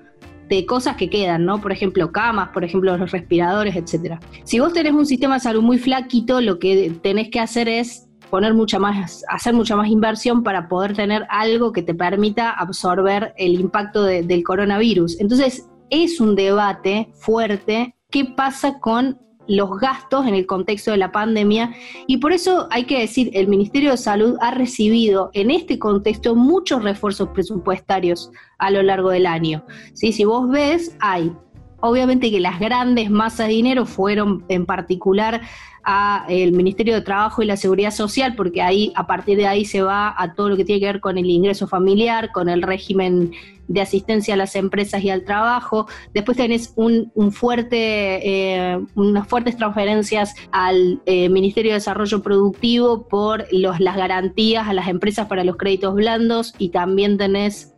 de 0.49 0.67
cosas 0.67 0.97
que 0.97 1.11
quedan, 1.11 1.45
¿no? 1.45 1.61
Por 1.61 1.73
ejemplo, 1.73 2.11
camas, 2.11 2.51
por 2.51 2.65
ejemplo, 2.65 2.97
los 2.97 3.11
respiradores, 3.11 3.77
etcétera. 3.77 4.21
Si 4.45 4.59
vos 4.59 4.73
tenés 4.73 4.93
un 4.93 5.07
sistema 5.07 5.35
de 5.35 5.41
salud 5.41 5.63
muy 5.63 5.79
flaquito, 5.79 6.41
lo 6.41 6.59
que 6.59 6.93
tenés 7.03 7.31
que 7.31 7.41
hacer 7.41 7.69
es 7.69 8.09
poner 8.31 8.55
mucha 8.55 8.79
más, 8.79 9.25
hacer 9.29 9.55
mucha 9.55 9.77
más 9.77 9.89
inversión 9.89 10.43
para 10.43 10.69
poder 10.69 10.95
tener 10.95 11.27
algo 11.31 11.73
que 11.73 11.83
te 11.83 11.95
permita 11.95 12.51
absorber 12.51 13.33
el 13.37 13.61
impacto 13.61 14.03
del 14.05 14.43
coronavirus. 14.43 15.21
Entonces, 15.21 15.69
es 15.91 16.21
un 16.21 16.35
debate 16.35 17.11
fuerte. 17.15 17.95
¿Qué 18.11 18.25
pasa 18.25 18.79
con 18.81 19.19
los 19.49 19.71
gastos 19.81 20.27
en 20.27 20.35
el 20.35 20.47
contexto 20.47 20.91
de 20.91 20.99
la 20.99 21.11
pandemia 21.11 21.73
y 22.07 22.19
por 22.19 22.33
eso 22.33 22.69
hay 22.71 22.85
que 22.85 23.01
decir, 23.01 23.31
el 23.33 23.49
Ministerio 23.49 23.91
de 23.91 23.97
Salud 23.97 24.37
ha 24.41 24.53
recibido 24.53 25.31
en 25.33 25.51
este 25.51 25.79
contexto 25.79 26.35
muchos 26.35 26.85
refuerzos 26.85 27.31
presupuestarios 27.31 28.31
a 28.59 28.71
lo 28.71 28.83
largo 28.83 29.11
del 29.11 29.27
año. 29.27 29.65
¿Sí? 29.95 30.13
Si 30.13 30.25
vos 30.25 30.49
ves, 30.51 30.97
hay 31.01 31.33
obviamente 31.81 32.31
que 32.31 32.41
las 32.41 32.59
grandes 32.59 33.11
masas 33.11 33.49
de 33.49 33.55
dinero 33.55 33.87
fueron 33.87 34.45
en 34.49 34.67
particular 34.67 35.41
a 35.85 36.27
el 36.29 36.53
Ministerio 36.53 36.95
de 36.95 37.01
Trabajo 37.01 37.43
y 37.43 37.47
la 37.47 37.57
Seguridad 37.57 37.93
Social, 37.93 38.35
porque 38.37 38.61
ahí 38.61 38.93
a 38.95 39.07
partir 39.07 39.39
de 39.39 39.47
ahí 39.47 39.65
se 39.65 39.81
va 39.81 40.15
a 40.19 40.35
todo 40.35 40.51
lo 40.51 40.57
que 40.57 40.65
tiene 40.65 40.81
que 40.81 40.87
ver 40.87 41.01
con 41.01 41.17
el 41.17 41.27
ingreso 41.27 41.67
familiar, 41.67 42.31
con 42.33 42.49
el 42.49 42.63
régimen 42.63 43.33
de 43.69 43.81
asistencia 43.81 44.35
a 44.35 44.37
las 44.37 44.57
empresas 44.57 45.03
y 45.03 45.11
al 45.11 45.25
trabajo. 45.25 45.87
Después 46.13 46.37
tenés 46.37 46.73
un, 46.77 47.11
fuerte, 47.33 48.21
eh, 48.23 48.81
unas 48.97 49.27
fuertes 49.29 49.57
transferencias 49.57 50.35
al 50.53 51.01
eh, 51.07 51.29
Ministerio 51.29 51.73
de 51.73 51.77
Desarrollo 51.77 52.23
Productivo 52.23 53.09
por 53.09 53.47
los, 53.53 53.81
las 53.81 53.97
garantías 53.97 54.69
a 54.69 54.73
las 54.73 54.89
empresas 54.89 55.27
para 55.27 55.45
los 55.45 55.57
créditos 55.57 55.95
blandos 55.95 56.55
y 56.59 56.71
también 56.71 57.17
tenés 57.19 57.75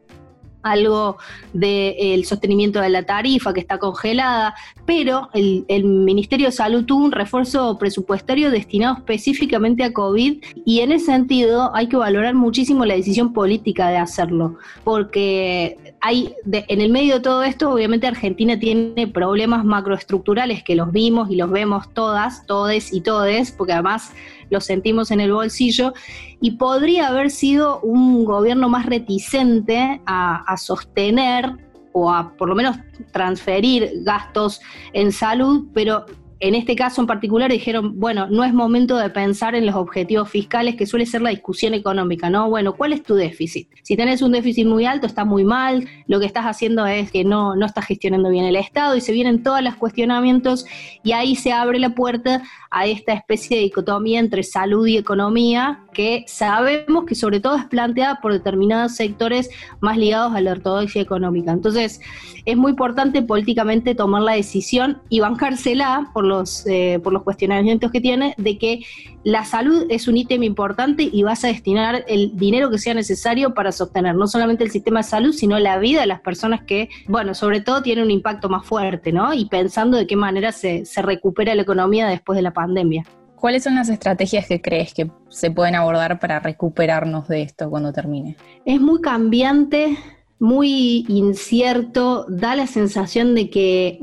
algo 0.62 1.16
del 1.52 2.24
sostenimiento 2.24 2.80
de 2.80 2.90
la 2.90 3.02
tarifa 3.04 3.52
que 3.52 3.60
está 3.60 3.78
congelada, 3.78 4.54
pero 4.86 5.28
el, 5.32 5.84
Ministerio 5.84 6.48
de 6.48 6.52
Salud 6.52 6.84
tuvo 6.84 7.04
un 7.04 7.12
refuerzo 7.12 7.78
presupuestario 7.78 8.50
destinado 8.50 8.96
específicamente 8.98 9.84
a 9.84 9.92
COVID 9.92 10.42
y 10.64 10.80
en 10.80 10.92
ese 10.92 11.06
sentido 11.06 11.74
hay 11.74 11.88
que 11.88 11.96
valorar 11.96 12.34
muchísimo 12.34 12.84
la 12.84 12.94
decisión 12.94 13.32
política 13.32 13.88
de 13.88 13.96
hacerlo, 13.96 14.56
porque 14.84 15.78
hay 16.00 16.34
en 16.44 16.80
el 16.80 16.90
medio 16.90 17.14
de 17.14 17.20
todo 17.20 17.42
esto, 17.42 17.70
obviamente 17.70 18.06
Argentina 18.06 18.58
tiene 18.58 19.06
problemas 19.06 19.64
macroestructurales 19.64 20.62
que 20.62 20.74
los 20.74 20.92
vimos 20.92 21.30
y 21.30 21.36
los 21.36 21.50
vemos 21.50 21.92
todas, 21.92 22.46
todes 22.46 22.92
y 22.92 23.00
todes, 23.00 23.52
porque 23.52 23.74
además 23.74 24.12
lo 24.50 24.60
sentimos 24.60 25.10
en 25.10 25.20
el 25.20 25.32
bolsillo, 25.32 25.94
y 26.40 26.52
podría 26.52 27.08
haber 27.08 27.30
sido 27.30 27.80
un 27.80 28.24
gobierno 28.24 28.68
más 28.68 28.86
reticente 28.86 30.00
a, 30.06 30.56
sostener 30.56 31.52
o 31.92 32.12
a 32.12 32.32
por 32.36 32.48
lo 32.48 32.54
menos 32.54 32.76
transferir 33.12 33.90
gastos 34.04 34.60
en 34.92 35.12
salud, 35.12 35.66
pero 35.72 36.06
en 36.40 36.54
este 36.54 36.74
caso 36.74 37.02
en 37.02 37.06
particular 37.06 37.52
dijeron, 37.52 38.00
bueno, 38.00 38.26
no 38.26 38.44
es 38.44 38.54
momento 38.54 38.96
de 38.96 39.10
pensar 39.10 39.54
en 39.54 39.66
los 39.66 39.74
objetivos 39.74 40.30
fiscales, 40.30 40.74
que 40.74 40.86
suele 40.86 41.04
ser 41.04 41.20
la 41.20 41.30
discusión 41.30 41.74
económica, 41.74 42.30
¿no? 42.30 42.48
Bueno, 42.48 42.74
¿cuál 42.74 42.94
es 42.94 43.02
tu 43.02 43.14
déficit? 43.14 43.68
Si 43.82 43.94
tenés 43.94 44.22
un 44.22 44.32
déficit 44.32 44.66
muy 44.66 44.86
alto, 44.86 45.06
está 45.06 45.26
muy 45.26 45.44
mal, 45.44 45.86
lo 46.06 46.18
que 46.18 46.24
estás 46.24 46.46
haciendo 46.46 46.86
es 46.86 47.10
que 47.10 47.24
no, 47.24 47.54
no 47.56 47.66
estás 47.66 47.84
gestionando 47.84 48.30
bien 48.30 48.46
el 48.46 48.56
Estado 48.56 48.96
y 48.96 49.02
se 49.02 49.12
vienen 49.12 49.42
todos 49.42 49.62
los 49.62 49.76
cuestionamientos 49.76 50.64
y 51.02 51.12
ahí 51.12 51.36
se 51.36 51.52
abre 51.52 51.78
la 51.78 51.90
puerta 51.90 52.42
a 52.70 52.86
esta 52.86 53.12
especie 53.12 53.58
de 53.58 53.64
dicotomía 53.64 54.20
entre 54.20 54.42
salud 54.42 54.86
y 54.86 54.96
economía 54.96 55.80
que 55.92 56.24
sabemos 56.28 57.04
que 57.04 57.14
sobre 57.14 57.40
todo 57.40 57.56
es 57.56 57.64
planteada 57.66 58.20
por 58.20 58.32
determinados 58.32 58.94
sectores 58.94 59.50
más 59.80 59.98
ligados 59.98 60.34
a 60.34 60.40
la 60.40 60.52
ortodoxia 60.52 61.02
económica. 61.02 61.50
Entonces, 61.50 62.00
es 62.44 62.56
muy 62.56 62.70
importante 62.70 63.22
políticamente 63.22 63.94
tomar 63.94 64.22
la 64.22 64.32
decisión 64.32 65.02
y 65.08 65.20
bancársela 65.20 66.10
por 66.14 66.24
los, 66.30 66.66
eh, 66.66 66.98
por 67.04 67.12
los 67.12 67.22
cuestionamientos 67.22 67.90
que 67.90 68.00
tiene 68.00 68.34
de 68.38 68.56
que 68.56 68.80
la 69.22 69.44
salud 69.44 69.84
es 69.90 70.08
un 70.08 70.16
ítem 70.16 70.42
importante 70.42 71.02
y 71.12 71.22
vas 71.22 71.44
a 71.44 71.48
destinar 71.48 72.04
el 72.08 72.34
dinero 72.36 72.70
que 72.70 72.78
sea 72.78 72.94
necesario 72.94 73.52
para 73.52 73.70
sostener 73.70 74.14
no 74.14 74.26
solamente 74.26 74.64
el 74.64 74.70
sistema 74.70 75.00
de 75.00 75.04
salud, 75.04 75.32
sino 75.32 75.58
la 75.58 75.78
vida 75.78 76.00
de 76.00 76.06
las 76.06 76.20
personas 76.20 76.62
que, 76.62 76.88
bueno, 77.06 77.34
sobre 77.34 77.60
todo 77.60 77.82
tiene 77.82 78.02
un 78.02 78.10
impacto 78.10 78.48
más 78.48 78.64
fuerte, 78.64 79.12
¿no? 79.12 79.34
Y 79.34 79.44
pensando 79.44 79.98
de 79.98 80.06
qué 80.06 80.16
manera 80.16 80.52
se, 80.52 80.86
se 80.86 81.02
recupera 81.02 81.54
la 81.54 81.62
economía 81.62 82.08
después 82.08 82.36
de 82.36 82.42
la 82.42 82.52
pandemia. 82.52 83.04
¿Cuáles 83.40 83.64
son 83.64 83.74
las 83.74 83.88
estrategias 83.88 84.46
que 84.46 84.60
crees 84.60 84.92
que 84.92 85.10
se 85.28 85.50
pueden 85.50 85.74
abordar 85.74 86.18
para 86.18 86.40
recuperarnos 86.40 87.26
de 87.26 87.42
esto 87.42 87.70
cuando 87.70 87.90
termine? 87.90 88.36
Es 88.66 88.80
muy 88.80 89.00
cambiante, 89.00 89.96
muy 90.38 91.06
incierto, 91.08 92.26
da 92.28 92.54
la 92.54 92.66
sensación 92.66 93.34
de 93.34 93.48
que, 93.48 93.98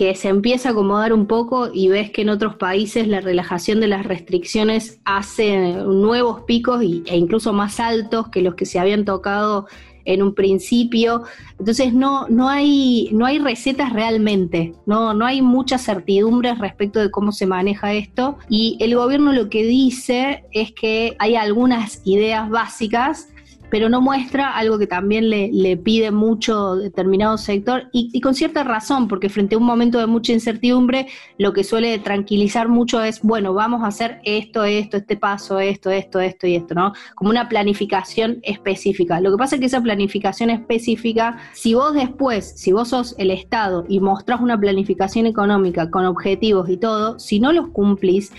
que 0.00 0.14
se 0.14 0.28
empieza 0.28 0.70
a 0.70 0.72
acomodar 0.72 1.12
un 1.12 1.26
poco 1.26 1.68
y 1.70 1.88
ves 1.88 2.10
que 2.10 2.22
en 2.22 2.30
otros 2.30 2.56
países 2.56 3.06
la 3.06 3.20
relajación 3.20 3.80
de 3.80 3.86
las 3.86 4.06
restricciones 4.06 4.98
hace 5.04 5.74
nuevos 5.84 6.40
picos 6.46 6.80
e 6.80 7.18
incluso 7.18 7.52
más 7.52 7.78
altos 7.80 8.28
que 8.28 8.40
los 8.40 8.54
que 8.54 8.64
se 8.64 8.78
habían 8.78 9.04
tocado 9.04 9.66
en 10.06 10.22
un 10.22 10.34
principio. 10.34 11.24
Entonces 11.58 11.92
no, 11.92 12.26
no, 12.28 12.48
hay, 12.48 13.10
no 13.12 13.26
hay 13.26 13.40
recetas 13.40 13.92
realmente, 13.92 14.72
no, 14.86 15.12
no 15.12 15.26
hay 15.26 15.42
muchas 15.42 15.84
certidumbres 15.84 16.58
respecto 16.58 16.98
de 16.98 17.10
cómo 17.10 17.30
se 17.30 17.46
maneja 17.46 17.92
esto. 17.92 18.38
Y 18.48 18.78
el 18.80 18.96
gobierno 18.96 19.34
lo 19.34 19.50
que 19.50 19.64
dice 19.64 20.44
es 20.52 20.72
que 20.72 21.14
hay 21.18 21.36
algunas 21.36 22.00
ideas 22.06 22.48
básicas 22.48 23.28
pero 23.70 23.88
no 23.88 24.00
muestra 24.00 24.56
algo 24.56 24.78
que 24.78 24.86
también 24.86 25.30
le, 25.30 25.76
pide 25.76 26.10
mucho 26.10 26.76
determinado 26.76 27.38
sector 27.38 27.88
y, 27.92 28.20
con 28.20 28.34
cierta 28.34 28.64
razón, 28.64 29.08
porque 29.08 29.28
frente 29.28 29.54
a 29.54 29.58
un 29.58 29.64
momento 29.64 29.98
de 29.98 30.06
mucha 30.06 30.32
incertidumbre, 30.32 31.06
lo 31.38 31.52
que 31.52 31.64
suele 31.64 31.98
tranquilizar 31.98 32.68
mucho 32.68 33.02
es, 33.02 33.22
bueno, 33.22 33.54
vamos 33.54 33.82
a 33.82 33.86
hacer 33.86 34.20
esto, 34.24 34.64
esto, 34.64 34.96
este 34.96 35.16
paso, 35.16 35.60
esto, 35.60 35.90
esto, 35.90 36.20
esto 36.20 36.46
y 36.46 36.56
esto, 36.56 36.74
¿no? 36.74 36.92
Como 37.14 37.30
una 37.30 37.48
planificación 37.48 38.40
específica. 38.42 39.20
Lo 39.20 39.30
que 39.30 39.38
pasa 39.38 39.56
es 39.56 39.60
que 39.60 39.66
esa 39.66 39.80
planificación 39.80 40.50
específica, 40.50 41.38
si 41.54 41.74
vos 41.74 41.94
después, 41.94 42.52
si 42.56 42.72
vos 42.72 42.88
sos 42.88 43.14
el 43.18 43.30
Estado 43.30 43.84
y 43.88 44.00
mostrás 44.00 44.40
una 44.40 44.58
planificación 44.58 45.26
económica 45.26 45.90
con 45.90 46.04
objetivos 46.04 46.68
y 46.68 46.76
todo, 46.76 47.18
si 47.18 47.38
no 47.38 47.52
los 47.52 47.68
cumplís, 47.68 48.32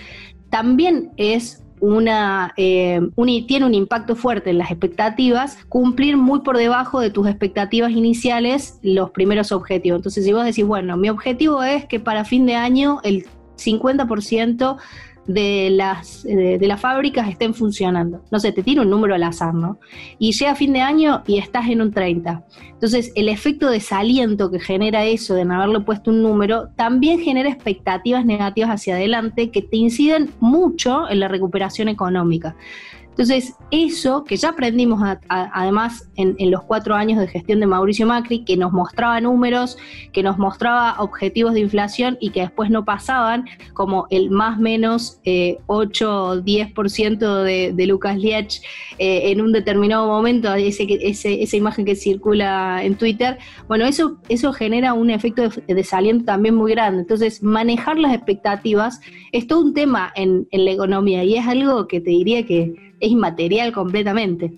también 0.50 1.12
es 1.16 1.64
una, 1.82 2.54
eh, 2.58 3.02
tiene 3.48 3.66
un 3.66 3.74
impacto 3.74 4.16
fuerte 4.16 4.52
en 4.52 4.60
las 4.60 4.72
expectativas, 4.72 5.58
cumplir 5.68 6.16
muy 6.16 6.42
por 6.42 6.58
debajo 6.58 7.00
de 7.02 7.10
tus 7.10 7.28
expectativas 7.28 7.92
iniciales 7.92 8.80
los 8.84 9.10
primeros 9.10 9.52
objetivos. 9.52 9.98
Entonces, 9.98 10.24
si 10.24 10.32
vos 10.32 10.46
decís, 10.46 10.66
bueno, 10.66 10.96
mi 10.96 11.10
objetivo 11.10 11.64
es 11.64 11.86
que 11.86 12.00
para 12.00 12.24
fin 12.24 12.46
de 12.46 12.56
año 12.56 13.00
el 13.04 13.26
50% 13.58 14.78
de 15.28 15.70
las, 15.72 16.24
de, 16.24 16.60
las 16.62 16.80
fábricas 16.80 17.30
estén 17.30 17.54
funcionando. 17.54 18.22
No 18.32 18.40
sé, 18.40 18.52
te 18.52 18.64
tiro 18.64 18.82
un 18.82 18.90
número 18.90 19.16
al 19.16 19.24
azar, 19.24 19.54
¿no? 19.54 19.80
Y 20.18 20.32
llega 20.32 20.56
fin 20.56 20.74
de 20.74 20.82
año 20.82 21.24
y 21.28 21.38
estás 21.38 21.68
en 21.70 21.82
un 21.82 21.92
30. 21.92 22.44
Entonces, 22.72 23.12
el 23.16 23.30
efecto 23.30 23.68
de 23.68 23.74
desaliento 23.74 24.50
que 24.50 24.60
genera 24.60 25.06
eso 25.06 25.36
de 25.36 25.46
no 25.46 25.56
haberle 25.56 25.82
puesto 25.82 26.12
un 26.12 26.24
número, 26.24 26.70
también 26.76 27.20
genera 27.20 27.50
expectativas 27.50 28.26
negativas 28.26 28.72
hacia 28.72 28.96
adelante 28.96 29.52
que 29.52 29.62
te 29.62 29.78
inciden 29.78 30.32
mucho 30.40 31.10
en 31.10 31.20
la 31.20 31.28
recuperación 31.28 31.88
económica. 31.88 32.56
Entonces, 33.12 33.54
eso 33.72 34.24
que 34.24 34.38
ya 34.38 34.50
aprendimos 34.50 35.02
además 35.28 36.10
en, 36.16 36.36
los 36.50 36.64
cuatro 36.64 36.96
años 36.96 37.20
de 37.20 37.28
gestión 37.28 37.60
de 37.60 37.68
Mauricio 37.68 38.08
Macri, 38.08 38.44
que 38.46 38.56
nos 38.56 38.72
mostraba 38.72 39.20
números, 39.20 39.78
que 40.14 40.24
nos 40.24 40.38
mostraba 40.38 40.96
objetivos 40.98 41.54
de 41.54 41.60
inflación 41.60 42.18
y 42.22 42.30
que 42.30 42.42
después 42.42 42.70
no 42.70 42.86
pasaban, 42.86 43.46
como 43.74 44.08
el 44.12 44.30
más 44.32 44.60
menos 44.60 45.20
8 45.68 46.26
o 46.26 46.36
10% 46.38 47.44
de, 47.44 47.74
de 47.74 47.86
Lucas 47.86 48.18
Liech 48.18 48.62
eh, 48.98 49.32
en 49.32 49.42
un 49.42 49.52
determinado 49.52 50.08
momento, 50.08 50.54
ese, 50.54 50.88
esa 50.90 51.58
imagen 51.58 51.86
que 51.86 51.96
circula 51.96 52.82
en 52.84 52.96
Twitter, 52.96 53.38
bueno, 53.68 53.86
eso, 53.86 54.18
eso 54.30 54.54
genera 54.54 54.94
un 54.94 55.10
efecto 55.10 55.50
de 55.50 55.74
desaliento 55.74 56.26
también 56.26 56.56
muy 56.56 56.72
grande. 56.72 57.02
Entonces, 57.02 57.44
manejar 57.44 58.00
las 58.00 58.14
expectativas 58.14 59.02
es 59.34 59.48
todo 59.48 59.62
un 59.62 59.74
tema 59.74 60.14
en, 60.16 60.48
en 60.52 60.66
la 60.66 60.72
economía 60.72 61.24
y 61.26 61.36
es 61.36 61.46
algo 61.46 61.88
que 61.88 62.00
te 62.00 62.10
diría 62.10 62.46
que 62.46 62.92
es 63.02 63.12
inmaterial 63.12 63.74
completamente. 63.74 64.54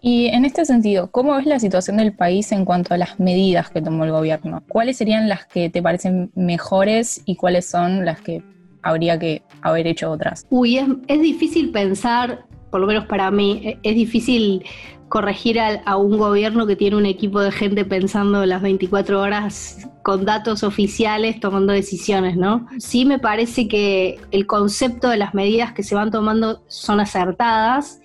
Y 0.00 0.26
en 0.26 0.44
este 0.44 0.64
sentido, 0.64 1.10
¿cómo 1.10 1.34
ves 1.34 1.46
la 1.46 1.58
situación 1.58 1.96
del 1.96 2.12
país 2.12 2.52
en 2.52 2.64
cuanto 2.64 2.94
a 2.94 2.96
las 2.96 3.18
medidas 3.18 3.70
que 3.70 3.82
tomó 3.82 4.04
el 4.04 4.12
gobierno? 4.12 4.62
¿Cuáles 4.68 4.98
serían 4.98 5.28
las 5.28 5.46
que 5.46 5.68
te 5.70 5.82
parecen 5.82 6.30
mejores 6.34 7.22
y 7.24 7.34
cuáles 7.34 7.68
son 7.68 8.04
las 8.04 8.20
que 8.20 8.42
habría 8.82 9.18
que 9.18 9.42
haber 9.62 9.86
hecho 9.86 10.10
otras? 10.10 10.46
Uy, 10.50 10.78
es, 10.78 10.86
es 11.08 11.20
difícil 11.20 11.72
pensar, 11.72 12.44
por 12.70 12.80
lo 12.80 12.86
menos 12.86 13.06
para 13.06 13.30
mí, 13.30 13.62
e, 13.64 13.78
es 13.82 13.94
difícil 13.96 14.64
corregir 15.08 15.60
a, 15.60 15.96
un 15.96 16.18
gobierno 16.18 16.66
que 16.66 16.76
tiene 16.76 16.96
un 16.96 17.06
equipo 17.06 17.40
de 17.40 17.52
gente 17.52 17.84
pensando 17.84 18.44
las 18.44 18.62
24 18.62 19.20
horas 19.20 19.88
con 20.02 20.24
datos 20.24 20.62
oficiales, 20.62 21.40
tomando 21.40 21.72
decisiones, 21.72 22.36
¿no? 22.36 22.66
Sí 22.78 23.04
me 23.04 23.18
parece 23.18 23.68
que 23.68 24.18
el 24.30 24.46
concepto 24.46 25.08
de 25.08 25.16
las 25.16 25.34
medidas 25.34 25.72
que 25.72 25.82
se 25.82 25.94
van 25.94 26.10
tomando 26.10 26.62
son 26.68 27.00
acertadas 27.00 28.00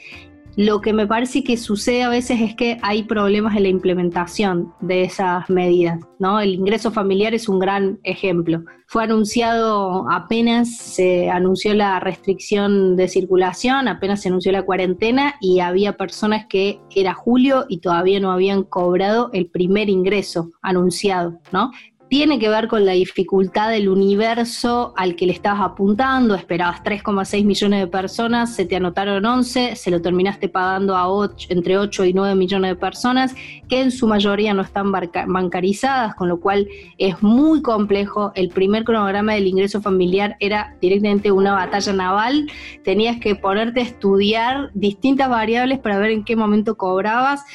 lo 0.58 0.82
que 0.82 0.92
me 0.92 1.08
parece 1.08 1.44
que 1.44 1.56
sucede 1.56 2.04
a 2.04 2.10
veces 2.10 2.42
es 2.42 2.56
que 2.56 2.78
hay 2.82 3.04
problemas 3.04 3.56
en 3.56 3.64
la 3.64 3.70
implementación 3.70 4.74
de 4.82 5.04
esas 5.04 5.50
medidas, 5.50 6.00
¿no? 6.20 6.40
El 6.40 6.56
ingreso 6.56 6.92
familiar 6.92 7.34
es 7.34 7.48
un 7.48 7.60
gran 7.60 8.00
ejemplo. 8.04 8.64
Fue 8.92 9.06
anunciado 9.06 10.06
apenas 10.12 10.76
se 10.76 11.30
anunció 11.30 11.74
la 11.74 12.02
restricción 12.02 12.98
de 12.98 13.08
circulación, 13.08 13.88
apenas 13.88 14.22
se 14.22 14.28
anunció 14.28 14.52
la 14.52 14.64
cuarentena 14.64 15.36
y 15.40 15.62
había 15.62 15.96
personas 15.96 16.46
que 16.48 16.82
era 16.94 17.14
julio 17.14 17.66
y 17.70 17.78
todavía 17.78 18.20
no 18.20 18.34
habían 18.34 18.64
cobrado 18.64 19.30
el 19.32 19.48
primer 19.48 19.88
ingreso 19.88 20.52
anunciado, 20.62 21.40
¿no? 21.54 21.72
Tiene 22.12 22.40
que 22.40 22.50
ver 22.50 22.68
con 22.68 22.86
la 22.86 22.92
dificultad 22.92 23.70
del 23.70 23.88
universo 23.88 24.94
al 24.98 25.16
que 25.16 25.26
le 25.26 25.32
estabas 25.32 25.62
apuntando, 25.62 26.36
esperabas 26.36 26.84
3,6 26.84 27.46
millones 27.46 27.80
de 27.80 27.88
personas, 27.88 28.54
se 28.54 28.66
te 28.66 28.76
anotaron 28.76 29.26
11, 29.26 29.78
se 29.78 29.92
lo 29.92 30.02
terminaste 30.02 30.50
pagando 30.50 30.98
a 30.98 31.08
entre 31.48 31.78
8 31.78 32.04
y 32.04 32.14
9 32.14 32.36
millones 32.36 32.72
de 32.72 32.76
personas, 32.76 33.34
que 33.70 33.80
en 33.80 33.92
su 33.92 34.08
mayoría 34.08 34.54
no 34.54 34.62
están 34.62 34.92
bancarizadas, 34.92 36.14
con 36.16 36.28
lo 36.28 36.42
cual 36.42 36.68
es 36.98 37.24
muy 37.24 37.62
complejo. 37.62 38.34
El 38.36 38.50
primer 38.50 38.84
cronograma 38.84 39.36
del 39.36 39.48
ingreso 39.48 39.82
familiar 39.82 40.36
era 40.42 40.76
directamente 40.82 41.32
una 41.32 41.54
batalla 41.54 41.94
naval, 41.94 42.52
tenías 42.84 43.22
que 43.22 43.36
ponerte 43.36 43.80
a 43.80 43.84
estudiar 43.84 44.70
distintas 44.74 45.30
variables 45.30 45.80
para 45.80 45.98
ver 45.98 46.12
en 46.12 46.26
qué 46.26 46.36
momento 46.36 46.76
cobrabas. 46.76 47.46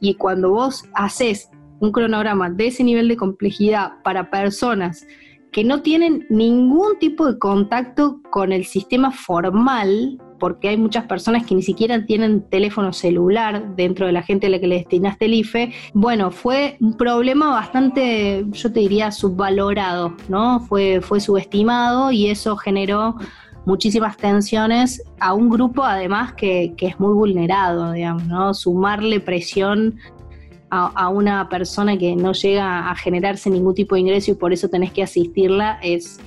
Y 0.00 0.14
cuando 0.14 0.50
vos 0.50 0.86
haces 0.94 1.50
un 1.80 1.92
cronograma 1.92 2.50
de 2.50 2.68
ese 2.68 2.84
nivel 2.84 3.08
de 3.08 3.16
complejidad 3.16 3.94
para 4.04 4.30
personas 4.30 5.06
que 5.50 5.64
no 5.64 5.82
tienen 5.82 6.26
ningún 6.30 6.98
tipo 6.98 7.26
de 7.26 7.38
contacto 7.38 8.20
con 8.30 8.52
el 8.52 8.64
sistema 8.64 9.10
formal, 9.10 10.20
porque 10.38 10.68
hay 10.68 10.76
muchas 10.76 11.04
personas 11.06 11.44
que 11.44 11.54
ni 11.54 11.62
siquiera 11.62 12.06
tienen 12.06 12.42
teléfono 12.48 12.92
celular 12.92 13.74
dentro 13.74 14.06
de 14.06 14.12
la 14.12 14.22
gente 14.22 14.46
a 14.46 14.50
la 14.50 14.60
que 14.60 14.68
le 14.68 14.76
destinaste 14.76 15.24
el 15.26 15.34
IFE, 15.34 15.72
bueno, 15.92 16.30
fue 16.30 16.76
un 16.80 16.96
problema 16.96 17.50
bastante, 17.50 18.46
yo 18.50 18.72
te 18.72 18.80
diría, 18.80 19.10
subvalorado, 19.10 20.14
¿no? 20.28 20.60
Fue, 20.60 21.00
fue 21.00 21.20
subestimado 21.20 22.12
y 22.12 22.28
eso 22.28 22.56
generó 22.56 23.16
muchísimas 23.66 24.16
tensiones 24.16 25.02
a 25.18 25.34
un 25.34 25.50
grupo 25.50 25.84
además 25.84 26.32
que, 26.32 26.74
que, 26.76 26.86
es 26.86 26.98
muy 26.98 27.12
vulnerado, 27.12 27.92
digamos, 27.92 28.26
¿no? 28.26 28.54
Sumarle 28.54 29.20
presión 29.20 29.96
a, 30.70 31.08
una 31.08 31.48
persona 31.48 31.98
que 31.98 32.14
no 32.14 32.32
llega 32.32 32.90
a 32.90 32.94
generarse 32.94 33.50
ningún 33.50 33.74
tipo 33.74 33.96
de 33.96 34.02
ingreso 34.02 34.30
y 34.30 34.34
por 34.34 34.52
eso 34.52 34.68
tenés 34.68 34.92
que 34.92 35.02
asistirla, 35.02 35.78
es 35.82 36.20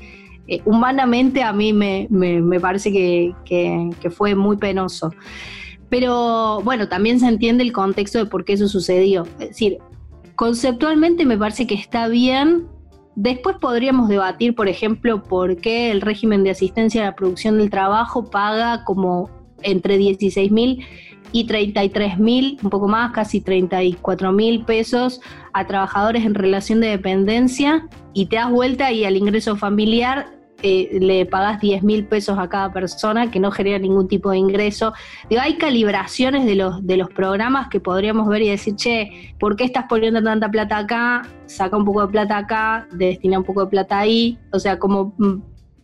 eh, 0.47 0.61
humanamente 0.65 1.41
a 1.41 1.53
mí 1.53 1.71
me, 1.71 2.07
parece 2.59 2.91
que, 2.91 4.09
fue 4.11 4.35
muy 4.35 4.57
penoso. 4.57 5.13
Pero 5.89 6.61
bueno, 6.63 6.89
también 6.89 7.19
se 7.19 7.27
entiende 7.27 7.63
el 7.63 7.71
contexto 7.71 8.17
de 8.17 8.25
por 8.25 8.43
qué 8.43 8.53
eso 8.53 8.67
sucedió. 8.67 9.23
Es 9.39 9.49
decir, 9.49 9.77
conceptualmente 10.35 11.25
me 11.25 11.37
parece 11.37 11.67
que 11.67 11.75
está 11.75 12.07
bien. 12.07 12.67
Después 13.15 13.57
podríamos 13.61 14.09
debatir, 14.09 14.55
por 14.55 14.67
ejemplo, 14.67 15.23
por 15.23 15.57
qué 15.57 15.91
el 15.91 16.01
régimen 16.01 16.43
de 16.43 16.49
asistencia 16.49 17.03
a 17.03 17.05
la 17.05 17.15
producción 17.15 17.59
del 17.59 17.69
trabajo 17.69 18.29
paga 18.29 18.83
como 18.85 19.29
entre 19.63 19.97
16 19.97 20.51
mil 20.51 20.85
y 21.31 21.45
33 21.45 22.19
mil, 22.19 22.57
un 22.63 22.69
poco 22.69 22.87
más, 22.87 23.11
casi 23.11 23.41
34 23.41 24.31
mil 24.31 24.63
pesos 24.65 25.19
a 25.51 25.65
trabajadores 25.65 26.25
en 26.25 26.35
relación 26.35 26.79
de 26.79 26.89
dependencia 26.89 27.87
y 28.13 28.27
te 28.27 28.35
das 28.35 28.51
vuelta 28.51 28.91
y 28.91 29.03
al 29.03 29.17
ingreso 29.17 29.55
familiar 29.55 30.27
eh, 30.65 30.97
le 31.01 31.25
pagas 31.25 31.59
10 31.59 31.83
mil 31.83 32.05
pesos 32.05 32.39
a 32.39 32.47
cada 32.47 32.71
persona 32.71 33.29
que 33.29 33.39
no 33.39 33.51
genera 33.51 33.79
ningún 33.79 34.07
tipo 34.07 34.31
de 34.31 34.37
ingreso. 34.37 34.93
Digo, 35.29 35.41
hay 35.41 35.57
calibraciones 35.57 36.45
de 36.45 36.55
los, 36.55 36.87
de 36.87 36.95
los 36.95 37.09
programas 37.09 37.67
que 37.67 37.81
podríamos 37.81 38.29
ver 38.29 38.43
y 38.43 38.49
decir, 38.49 38.75
che, 38.75 39.35
¿por 39.39 39.57
qué 39.57 39.65
estás 39.65 39.85
poniendo 39.89 40.23
tanta 40.23 40.49
plata 40.49 40.77
acá? 40.77 41.23
Saca 41.47 41.75
un 41.75 41.83
poco 41.83 42.05
de 42.05 42.13
plata 42.13 42.37
acá, 42.37 42.87
destina 42.93 43.39
un 43.39 43.43
poco 43.43 43.65
de 43.65 43.71
plata 43.71 43.99
ahí. 43.99 44.39
O 44.53 44.59
sea, 44.59 44.79
como 44.79 45.13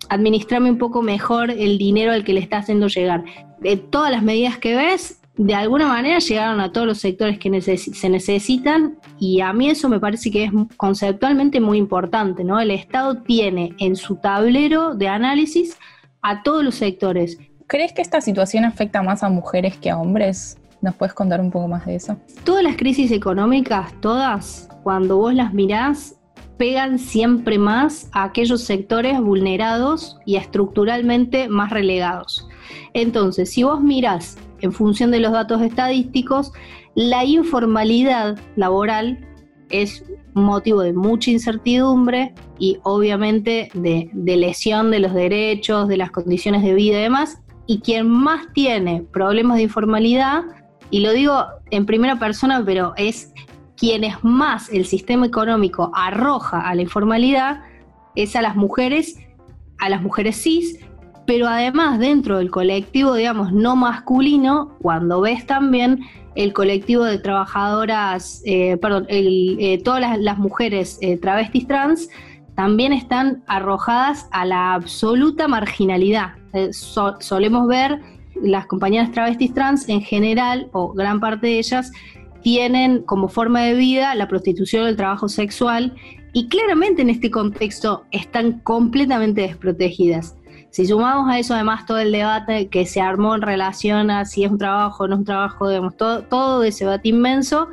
administrame 0.07 0.71
un 0.71 0.77
poco 0.77 1.01
mejor 1.01 1.51
el 1.51 1.77
dinero 1.77 2.11
al 2.11 2.23
que 2.23 2.33
le 2.33 2.39
está 2.39 2.57
haciendo 2.57 2.87
llegar. 2.87 3.23
De 3.59 3.77
todas 3.77 4.11
las 4.11 4.23
medidas 4.23 4.57
que 4.57 4.75
ves, 4.75 5.19
de 5.39 5.55
alguna 5.55 5.87
manera 5.87 6.19
llegaron 6.19 6.59
a 6.59 6.73
todos 6.73 6.85
los 6.85 6.97
sectores 6.97 7.39
que 7.39 7.61
se 7.61 8.09
necesitan 8.09 8.97
y 9.19 9.39
a 9.39 9.53
mí 9.53 9.69
eso 9.69 9.87
me 9.87 9.99
parece 9.99 10.31
que 10.31 10.43
es 10.45 10.51
conceptualmente 10.75 11.61
muy 11.61 11.77
importante, 11.77 12.43
¿no? 12.43 12.59
El 12.59 12.71
Estado 12.71 13.21
tiene 13.21 13.73
en 13.79 13.95
su 13.95 14.17
tablero 14.17 14.95
de 14.95 15.07
análisis 15.07 15.77
a 16.21 16.43
todos 16.43 16.63
los 16.63 16.75
sectores. 16.75 17.37
¿Crees 17.67 17.93
que 17.93 18.01
esta 18.01 18.19
situación 18.19 18.65
afecta 18.65 19.01
más 19.01 19.23
a 19.23 19.29
mujeres 19.29 19.77
que 19.77 19.89
a 19.89 19.97
hombres? 19.97 20.57
¿Nos 20.81 20.95
puedes 20.95 21.13
contar 21.13 21.39
un 21.39 21.51
poco 21.51 21.69
más 21.69 21.85
de 21.85 21.95
eso? 21.95 22.17
Todas 22.43 22.63
las 22.63 22.75
crisis 22.75 23.09
económicas, 23.11 23.93
todas, 24.01 24.67
cuando 24.83 25.17
vos 25.17 25.33
las 25.33 25.53
mirás, 25.53 26.18
pegan 26.59 26.99
siempre 26.99 27.57
más 27.57 28.09
a 28.11 28.25
aquellos 28.25 28.61
sectores 28.61 29.19
vulnerados 29.21 30.17
y 30.25 30.35
estructuralmente 30.35 31.47
más 31.47 31.69
relegados. 31.71 32.49
Entonces, 32.93 33.49
si 33.49 33.63
vos 33.63 33.81
mirás 33.81 34.37
en 34.59 34.73
función 34.73 35.09
de 35.09 35.21
los 35.21 35.31
datos 35.31 35.61
estadísticos, 35.61 36.51
la 36.95 37.23
informalidad 37.23 38.37
laboral 38.57 39.25
es 39.69 40.03
motivo 40.33 40.81
de 40.81 40.91
mucha 40.91 41.31
incertidumbre 41.31 42.33
y 42.59 42.77
obviamente 42.83 43.69
de, 43.73 44.09
lesión 44.13 44.91
de 44.91 44.99
los 44.99 45.13
derechos, 45.13 45.87
de 45.87 45.95
las 45.95 46.11
condiciones 46.11 46.61
de 46.61 46.73
vida 46.73 46.99
y 46.99 47.03
demás. 47.03 47.39
Y 47.67 47.79
quien 47.79 48.09
más 48.09 48.51
tiene 48.53 49.03
problemas 49.13 49.57
de 49.57 49.63
informalidad, 49.63 50.43
y 50.91 50.99
lo 50.99 51.13
digo 51.13 51.45
en 51.71 51.85
primera 51.85 52.19
persona, 52.19 52.63
pero 52.65 52.93
es 52.97 53.31
quienes 53.79 54.23
más 54.23 54.69
el 54.69 54.85
sistema 54.85 55.25
económico 55.25 55.91
arroja 55.93 56.59
a 56.67 56.75
la 56.75 56.81
informalidad, 56.81 57.61
es 58.15 58.35
a 58.35 58.41
las 58.41 58.55
mujeres, 58.55 59.17
a 59.77 59.89
las 59.89 60.01
mujeres 60.01 60.41
cis 60.41 60.79
pero 61.29 61.47
además 61.47 61.99
dentro 61.99 62.39
del 62.39 62.49
colectivo, 62.49 63.13
digamos, 63.13 63.53
no 63.53 63.75
masculino, 63.75 64.75
cuando 64.81 65.21
ves 65.21 65.45
también 65.45 65.99
el 66.33 66.53
colectivo 66.53 67.03
de 67.03 67.19
trabajadoras, 67.19 68.41
eh, 68.47 68.77
perdón, 68.77 69.05
eh, 69.09 69.79
todas 69.83 70.17
las, 70.19 70.37
mujeres 70.39 70.97
eh, 71.01 71.17
travestis 71.17 71.67
trans, 71.67 72.09
también 72.55 72.93
están 72.93 73.43
arrojadas 73.45 74.27
a 74.31 74.43
la 74.43 74.73
absoluta 74.73 75.47
marginalidad. 75.47 76.33
solemos 77.19 77.67
ver 77.67 78.01
las 78.41 78.65
compañeras 78.65 79.11
travestis 79.11 79.53
trans 79.53 79.87
en 79.87 80.01
general, 80.01 80.67
o 80.71 80.93
gran 80.93 81.19
parte 81.19 81.45
de 81.45 81.59
ellas, 81.59 81.91
tienen 82.41 83.03
como 83.03 83.27
forma 83.27 83.61
de 83.61 83.73
vida 83.73 84.15
la 84.15 84.27
prostitución 84.27 84.83
o 84.83 84.87
el 84.87 84.95
trabajo 84.95 85.27
sexual 85.29 85.93
y 86.33 86.47
claramente 86.47 87.01
en 87.01 87.09
este 87.09 87.31
contexto 87.31 88.03
están 88.11 88.59
completamente 88.59 89.41
desprotegidas. 89.41 90.35
Si 90.69 90.85
sumamos 90.85 91.27
a 91.29 91.39
eso 91.39 91.55
además 91.55 91.85
todo 91.85 91.97
el 91.97 92.11
debate 92.11 92.67
que 92.67 92.85
se 92.85 93.01
armó 93.01 93.35
en 93.35 93.41
relación 93.41 94.11
a 94.11 94.25
si 94.25 94.43
es 94.43 94.51
un 94.51 94.59
trabajo 94.59 95.03
o 95.03 95.07
no 95.07 95.15
es 95.15 95.19
un 95.19 95.25
trabajo, 95.25 95.67
digamos, 95.67 95.97
todo, 95.97 96.21
todo 96.23 96.63
ese 96.63 96.85
debate 96.85 97.09
inmenso, 97.09 97.69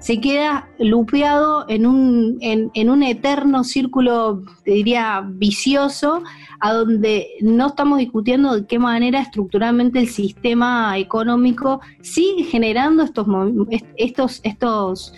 se 0.00 0.18
queda 0.20 0.68
lupeado 0.78 1.66
en 1.68 1.86
un, 1.86 2.38
en, 2.40 2.90
un 2.90 3.02
eterno 3.02 3.64
círculo, 3.64 4.42
te 4.64 4.72
diría, 4.72 5.22
vicioso, 5.24 6.22
a 6.58 6.72
donde 6.72 7.28
no 7.42 7.68
estamos 7.68 7.98
discutiendo 7.98 8.56
de 8.56 8.66
qué 8.66 8.78
manera 8.78 9.20
estructuralmente 9.20 10.00
el 10.00 10.08
sistema 10.08 10.98
económico 10.98 11.80
sigue 12.00 12.44
generando 12.44 13.02
estos, 13.02 13.26
estos, 13.96 14.40
estos 14.42 15.12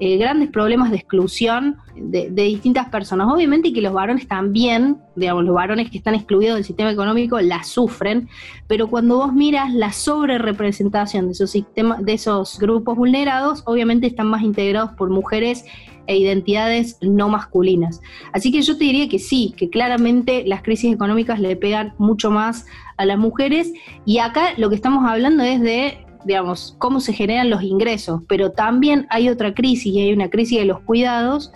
eh, 0.00 0.16
grandes 0.16 0.50
problemas 0.50 0.90
de 0.90 0.96
exclusión 0.96 1.76
de, 1.96 2.28
distintas 2.30 2.88
personas. 2.88 3.28
Obviamente 3.32 3.72
que 3.72 3.80
los 3.80 3.92
varones 3.92 4.26
también, 4.26 4.98
digamos, 5.14 5.44
los 5.44 5.54
varones 5.54 5.90
que 5.90 5.98
están 5.98 6.14
excluidos 6.14 6.56
del 6.56 6.64
sistema 6.64 6.90
económico 6.90 7.40
la 7.40 7.62
sufren, 7.62 8.28
pero 8.66 8.88
cuando 8.88 9.18
vos 9.18 9.32
miras 9.32 9.72
la 9.72 9.92
sobre 9.92 10.38
representación 10.38 11.26
de 11.26 11.32
esos, 11.32 11.50
sistemas, 11.50 12.04
de 12.04 12.14
esos 12.14 12.58
grupos 12.58 12.96
vulnerados, 12.96 13.62
obviamente 13.66 14.06
están 14.06 14.26
más 14.26 14.42
integrados 14.42 14.90
por 14.92 15.10
mujeres 15.10 15.64
e 16.06 16.16
identidades 16.16 16.98
no 17.00 17.28
masculinas. 17.28 18.00
Así 18.32 18.52
que 18.52 18.62
yo 18.62 18.76
te 18.76 18.84
diría 18.84 19.08
que 19.08 19.18
sí, 19.18 19.54
que 19.56 19.70
claramente 19.70 20.44
las 20.46 20.62
crisis 20.62 20.92
económicas 20.92 21.40
le 21.40 21.56
pegan 21.56 21.94
mucho 21.98 22.30
más 22.30 22.66
a 22.96 23.04
las 23.04 23.18
mujeres 23.18 23.72
y 24.04 24.18
acá 24.18 24.50
lo 24.56 24.68
que 24.68 24.76
estamos 24.76 25.04
hablando 25.08 25.42
es 25.42 25.60
de 25.60 26.03
digamos, 26.24 26.74
cómo 26.78 27.00
se 27.00 27.12
generan 27.12 27.50
los 27.50 27.62
ingresos, 27.62 28.22
pero 28.28 28.52
también 28.52 29.06
hay 29.10 29.28
otra 29.28 29.54
crisis 29.54 29.92
y 29.92 30.00
hay 30.00 30.12
una 30.12 30.30
crisis 30.30 30.58
de 30.58 30.64
los 30.64 30.80
cuidados 30.80 31.52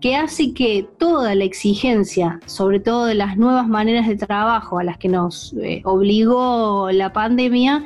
que 0.00 0.16
hace 0.16 0.52
que 0.52 0.86
toda 0.98 1.34
la 1.34 1.44
exigencia, 1.44 2.40
sobre 2.46 2.80
todo 2.80 3.06
de 3.06 3.14
las 3.14 3.36
nuevas 3.36 3.68
maneras 3.68 4.08
de 4.08 4.16
trabajo 4.16 4.78
a 4.78 4.84
las 4.84 4.98
que 4.98 5.08
nos 5.08 5.54
eh, 5.62 5.80
obligó 5.84 6.90
la 6.90 7.12
pandemia, 7.12 7.84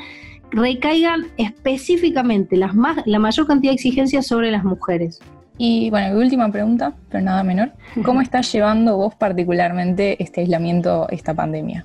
recaigan 0.51 1.27
específicamente 1.37 2.57
las 2.57 2.75
más, 2.75 3.07
la 3.07 3.19
mayor 3.19 3.47
cantidad 3.47 3.71
de 3.71 3.75
exigencias 3.75 4.27
sobre 4.27 4.51
las 4.51 4.65
mujeres. 4.65 5.21
Y 5.59 5.91
bueno, 5.91 6.15
mi 6.15 6.23
última 6.23 6.51
pregunta, 6.51 6.95
pero 7.11 7.25
nada 7.25 7.43
menor, 7.43 7.73
¿cómo 8.05 8.21
estás 8.21 8.51
llevando 8.53 8.97
vos 8.97 9.15
particularmente 9.15 10.23
este 10.23 10.43
aislamiento, 10.43 11.09
esta 11.11 11.35
pandemia? 11.35 11.85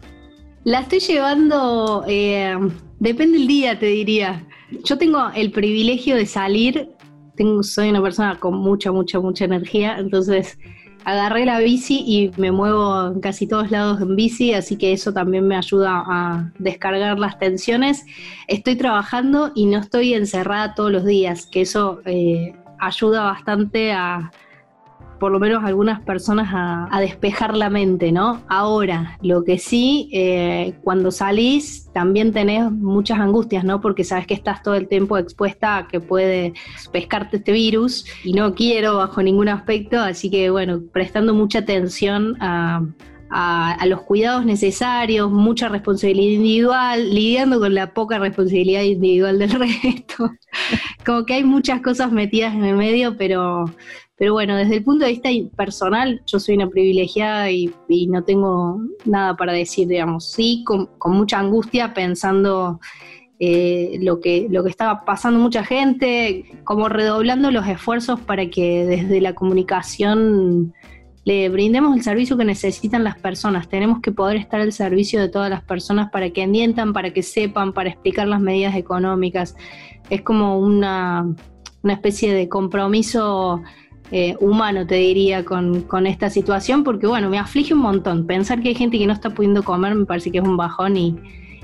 La 0.63 0.81
estoy 0.81 0.99
llevando, 0.99 2.03
eh, 2.07 2.55
depende 3.01 3.39
del 3.39 3.47
día, 3.47 3.79
te 3.79 3.87
diría. 3.87 4.45
Yo 4.85 4.97
tengo 4.97 5.31
el 5.35 5.51
privilegio 5.51 6.15
de 6.15 6.25
salir, 6.25 6.89
tengo, 7.35 7.63
soy 7.63 7.89
una 7.89 8.01
persona 8.01 8.39
con 8.39 8.55
mucha, 8.55 8.91
mucha, 8.91 9.19
mucha 9.19 9.45
energía, 9.45 9.97
entonces 9.97 10.57
agarré 11.03 11.45
la 11.45 11.59
bici 11.59 12.03
y 12.05 12.31
me 12.39 12.51
muevo 12.51 13.07
en 13.07 13.19
casi 13.19 13.47
todos 13.47 13.71
lados 13.71 13.99
en 14.01 14.15
bici, 14.15 14.53
así 14.53 14.77
que 14.77 14.93
eso 14.93 15.11
también 15.11 15.47
me 15.47 15.55
ayuda 15.55 16.03
a 16.05 16.53
descargar 16.59 17.17
las 17.17 17.39
tensiones. 17.39 18.05
Estoy 18.47 18.75
trabajando 18.75 19.51
y 19.55 19.65
no 19.65 19.79
estoy 19.79 20.13
encerrada 20.13 20.75
todos 20.75 20.91
los 20.91 21.03
días, 21.03 21.47
que 21.47 21.61
eso 21.61 22.01
eh, 22.05 22.53
ayuda 22.79 23.23
bastante 23.23 23.93
a, 23.93 24.31
por 25.21 25.31
lo 25.31 25.39
menos 25.39 25.63
algunas 25.63 26.01
personas 26.01 26.49
a, 26.51 26.99
despejar 26.99 27.55
la 27.55 27.69
mente, 27.69 28.11
¿no? 28.11 28.41
Ahora, 28.49 29.19
lo 29.21 29.43
que 29.43 29.59
sí, 29.59 30.09
eh, 30.11 30.73
cuando 30.83 31.11
salís 31.11 31.91
también 31.93 32.33
tenés 32.33 32.71
muchas 32.71 33.19
angustias, 33.19 33.63
¿no? 33.63 33.81
Porque 33.81 34.03
sabes 34.03 34.25
que 34.25 34.33
estás 34.33 34.63
todo 34.63 34.73
el 34.73 34.87
tiempo 34.87 35.19
expuesta 35.19 35.77
a 35.77 35.87
que 35.87 35.99
puede 35.99 36.53
pescarte 36.91 37.37
este 37.37 37.51
virus 37.51 38.03
y 38.23 38.33
no 38.33 38.55
quiero 38.55 38.97
bajo 38.97 39.21
ningún 39.21 39.47
aspecto, 39.49 39.99
así 39.99 40.31
que 40.31 40.49
bueno, 40.49 40.81
prestando 40.91 41.35
mucha 41.35 41.59
atención 41.59 42.35
a, 42.39 42.81
a, 43.29 43.85
los 43.85 44.01
cuidados 44.01 44.43
necesarios, 44.43 45.31
mucha 45.31 45.69
responsabilidad 45.69 46.31
individual, 46.31 47.13
lidiando 47.13 47.59
con 47.59 47.75
la 47.75 47.93
poca 47.93 48.17
responsabilidad 48.17 48.81
individual 48.81 49.37
del 49.37 49.51
resto. 49.83 50.31
Como 51.05 51.25
que 51.25 51.35
hay 51.35 51.43
muchas 51.43 51.81
cosas 51.81 52.11
metidas 52.11 52.55
en 52.55 52.63
el 52.63 52.75
medio, 52.75 53.17
pero, 53.17 53.65
pero 54.21 54.33
bueno, 54.33 54.55
desde 54.55 54.75
el 54.75 54.83
punto 54.83 55.03
de 55.03 55.13
vista 55.13 55.29
personal, 55.55 56.21
yo 56.27 56.39
soy 56.39 56.53
una 56.53 56.69
privilegiada 56.69 57.49
y, 57.49 57.73
no 58.07 58.23
tengo 58.23 58.79
nada 59.03 59.35
para 59.35 59.51
decir, 59.51 59.87
digamos. 59.87 60.29
Sí, 60.29 60.63
con, 60.63 60.89
mucha 61.07 61.39
angustia 61.39 61.95
pensando 61.95 62.79
eh, 63.39 63.97
lo, 63.99 64.19
que, 64.19 64.45
lo 64.47 64.63
que 64.63 64.69
estaba 64.69 65.05
pasando 65.05 65.39
mucha 65.39 65.63
gente, 65.63 66.45
como 66.65 66.87
redoblando 66.87 67.49
los 67.49 67.67
esfuerzos 67.67 68.19
para 68.19 68.47
que 68.51 68.85
desde 68.85 69.21
la 69.21 69.33
comunicación 69.33 70.71
le 71.25 71.49
brindemos 71.49 71.97
el 71.97 72.03
servicio 72.03 72.37
que 72.37 72.45
necesitan 72.45 73.03
las 73.03 73.17
personas. 73.17 73.69
Tenemos 73.69 74.01
que 74.01 74.11
poder 74.11 74.37
estar 74.37 74.61
al 74.61 74.71
servicio 74.71 75.19
de 75.19 75.29
todas 75.29 75.49
las 75.49 75.63
personas 75.63 76.11
para 76.11 76.29
que 76.29 76.43
entiendan, 76.43 76.93
para 76.93 77.11
que 77.11 77.23
sepan, 77.23 77.73
para 77.73 77.89
explicar 77.89 78.27
las 78.27 78.39
medidas 78.39 78.75
económicas. 78.75 79.55
Es 80.11 80.21
como 80.21 80.59
una, 80.59 81.25
una 81.81 81.93
especie 81.93 82.35
de 82.35 82.47
compromiso 82.47 83.63
eh, 84.11 84.35
humano, 84.41 84.85
te 84.85 84.95
diría, 84.95 85.45
con, 85.45 86.05
esta 86.05 86.29
situación, 86.29 86.83
porque 86.83 87.07
bueno, 87.07 87.29
me 87.29 87.39
aflige 87.39 87.73
un 87.73 87.79
montón. 87.79 88.27
Pensar 88.27 88.61
que 88.61 88.69
hay 88.69 88.75
gente 88.75 88.97
que 88.97 89.07
no 89.07 89.13
está 89.13 89.29
pudiendo 89.29 89.63
comer 89.63 89.95
me 89.95 90.05
parece 90.05 90.31
que 90.31 90.39
es 90.39 90.43
un 90.43 90.57
bajón 90.57 90.97
y, 90.97 91.15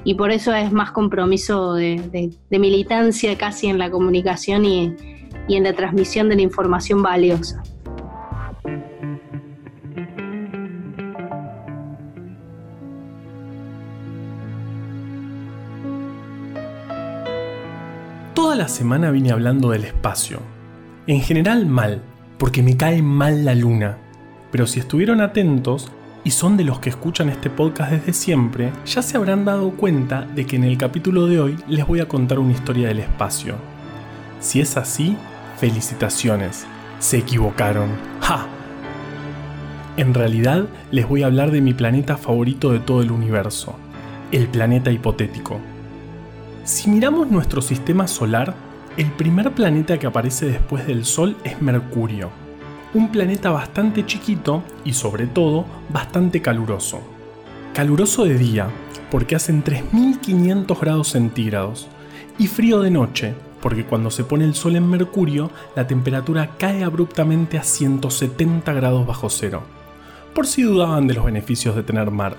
y 0.06 0.14
por 0.14 0.32
eso 0.32 0.54
es 0.54 0.72
más 0.72 0.92
compromiso 0.92 1.74
de, 1.74 2.32
militancia 2.50 3.38
casi 3.38 3.68
en 3.68 3.78
la 3.78 3.92
comunicación 3.92 4.64
y, 4.64 4.96
y 5.50 5.56
en 5.56 5.64
la 5.64 5.74
transmisión 5.74 6.30
de 6.30 6.38
la 6.38 6.42
información 6.44 7.02
valiosa. 7.04 7.62
Toda 18.34 18.56
la 18.56 18.70
semana 18.70 19.12
vine 19.12 19.32
hablando 19.32 19.72
del 19.72 19.84
espacio. 19.84 20.40
En 21.08 21.22
general 21.22 21.66
mal, 21.66 22.02
porque 22.38 22.64
me 22.64 22.78
cae 22.78 23.02
mal 23.02 23.46
la 23.46 23.56
luna. 23.56 23.98
Pero 24.52 24.68
si 24.68 24.80
estuvieron 24.80 25.22
atentos 25.22 25.92
y 26.24 26.32
son 26.32 26.58
de 26.58 26.64
los 26.64 26.80
que 26.80 26.90
escuchan 26.90 27.30
este 27.30 27.50
podcast 27.50 27.92
desde 27.92 28.14
siempre, 28.14 28.72
ya 28.86 29.02
se 29.02 29.18
habrán 29.18 29.46
dado 29.46 29.72
cuenta 29.72 30.22
de 30.22 30.46
que 30.46 30.56
en 30.56 30.64
el 30.64 30.78
capítulo 30.78 31.28
de 31.28 31.40
hoy 31.40 31.58
les 31.68 31.86
voy 31.86 32.00
a 32.00 32.08
contar 32.08 32.40
una 32.40 32.54
historia 32.54 32.88
del 32.88 33.00
espacio. 33.00 33.56
Si 34.40 34.60
es 34.60 34.78
así, 34.78 35.18
felicitaciones. 35.58 36.66
Se 37.00 37.18
equivocaron. 37.18 37.90
¡Ja! 38.22 38.48
En 39.98 40.14
realidad 40.14 40.68
les 40.92 41.08
voy 41.08 41.24
a 41.24 41.26
hablar 41.26 41.52
de 41.52 41.62
mi 41.62 41.74
planeta 41.74 42.18
favorito 42.18 42.72
de 42.72 42.80
todo 42.80 43.02
el 43.02 43.12
universo, 43.12 43.76
el 44.32 44.48
planeta 44.48 44.92
hipotético. 44.92 45.60
Si 46.64 46.90
miramos 46.90 47.32
nuestro 47.32 47.62
sistema 47.62 48.08
solar, 48.08 48.54
el 48.98 49.12
primer 49.12 49.52
planeta 49.52 50.00
que 50.00 50.08
aparece 50.08 50.48
después 50.48 50.88
del 50.88 51.06
Sol 51.06 51.38
es 51.44 51.62
Mercurio, 51.62 52.32
un 52.96 53.12
planeta 53.12 53.52
bastante 53.52 54.08
chiquito 54.08 54.64
y 54.84 54.94
sobre 54.94 55.28
todo 55.28 55.66
bastante 55.90 56.42
caluroso. 56.42 57.02
Caluroso 57.76 58.26
de 58.26 58.40
día, 58.40 58.70
porque 59.12 59.36
hacen 59.36 59.62
3500 59.62 60.80
grados 60.80 61.10
centígrados, 61.10 61.88
y 62.40 62.48
frío 62.48 62.82
de 62.82 62.90
noche, 62.90 63.36
porque 63.62 63.86
cuando 63.86 64.10
se 64.10 64.24
pone 64.24 64.46
el 64.46 64.56
Sol 64.56 64.76
en 64.76 64.90
Mercurio, 64.90 65.52
la 65.76 65.86
temperatura 65.86 66.56
cae 66.58 66.84
abruptamente 66.84 67.60
a 67.60 67.64
170 67.64 68.74
grados 68.74 69.06
bajo 69.06 69.30
cero, 69.30 69.62
por 70.34 70.48
si 70.48 70.64
dudaban 70.64 71.06
de 71.06 71.14
los 71.14 71.26
beneficios 71.26 71.76
de 71.76 71.84
tener 71.84 72.10
mar. 72.10 72.36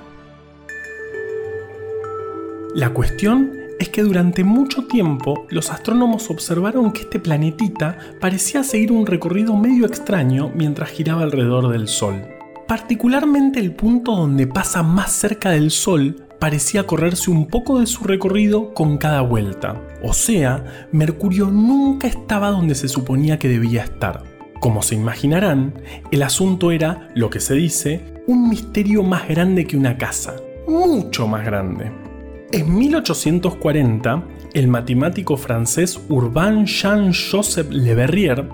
La 2.74 2.90
cuestión 2.90 3.57
es 3.78 3.88
que 3.88 4.02
durante 4.02 4.44
mucho 4.44 4.86
tiempo 4.86 5.46
los 5.50 5.70
astrónomos 5.70 6.30
observaron 6.30 6.92
que 6.92 7.02
este 7.02 7.20
planetita 7.20 7.98
parecía 8.20 8.62
seguir 8.62 8.92
un 8.92 9.06
recorrido 9.06 9.56
medio 9.56 9.86
extraño 9.86 10.50
mientras 10.54 10.90
giraba 10.90 11.22
alrededor 11.22 11.68
del 11.68 11.88
Sol. 11.88 12.22
Particularmente 12.66 13.60
el 13.60 13.72
punto 13.72 14.14
donde 14.14 14.46
pasa 14.46 14.82
más 14.82 15.12
cerca 15.12 15.50
del 15.50 15.70
Sol 15.70 16.26
parecía 16.38 16.86
correrse 16.86 17.30
un 17.30 17.46
poco 17.46 17.80
de 17.80 17.86
su 17.86 18.04
recorrido 18.04 18.74
con 18.74 18.98
cada 18.98 19.22
vuelta. 19.22 19.80
O 20.02 20.12
sea, 20.12 20.88
Mercurio 20.92 21.46
nunca 21.50 22.06
estaba 22.06 22.50
donde 22.50 22.74
se 22.74 22.88
suponía 22.88 23.38
que 23.38 23.48
debía 23.48 23.84
estar. 23.84 24.22
Como 24.60 24.82
se 24.82 24.96
imaginarán, 24.96 25.74
el 26.10 26.22
asunto 26.22 26.70
era, 26.72 27.08
lo 27.14 27.30
que 27.30 27.40
se 27.40 27.54
dice, 27.54 28.22
un 28.26 28.48
misterio 28.48 29.02
más 29.02 29.28
grande 29.28 29.66
que 29.66 29.76
una 29.76 29.96
casa. 29.96 30.36
Mucho 30.66 31.26
más 31.26 31.44
grande. 31.44 32.07
En 32.50 32.74
1840, 32.74 34.24
el 34.54 34.68
matemático 34.68 35.36
francés 35.36 36.02
Urbain 36.08 36.64
Jean-Joseph 36.64 37.68
Le 37.70 37.94
Verrier, 37.94 38.48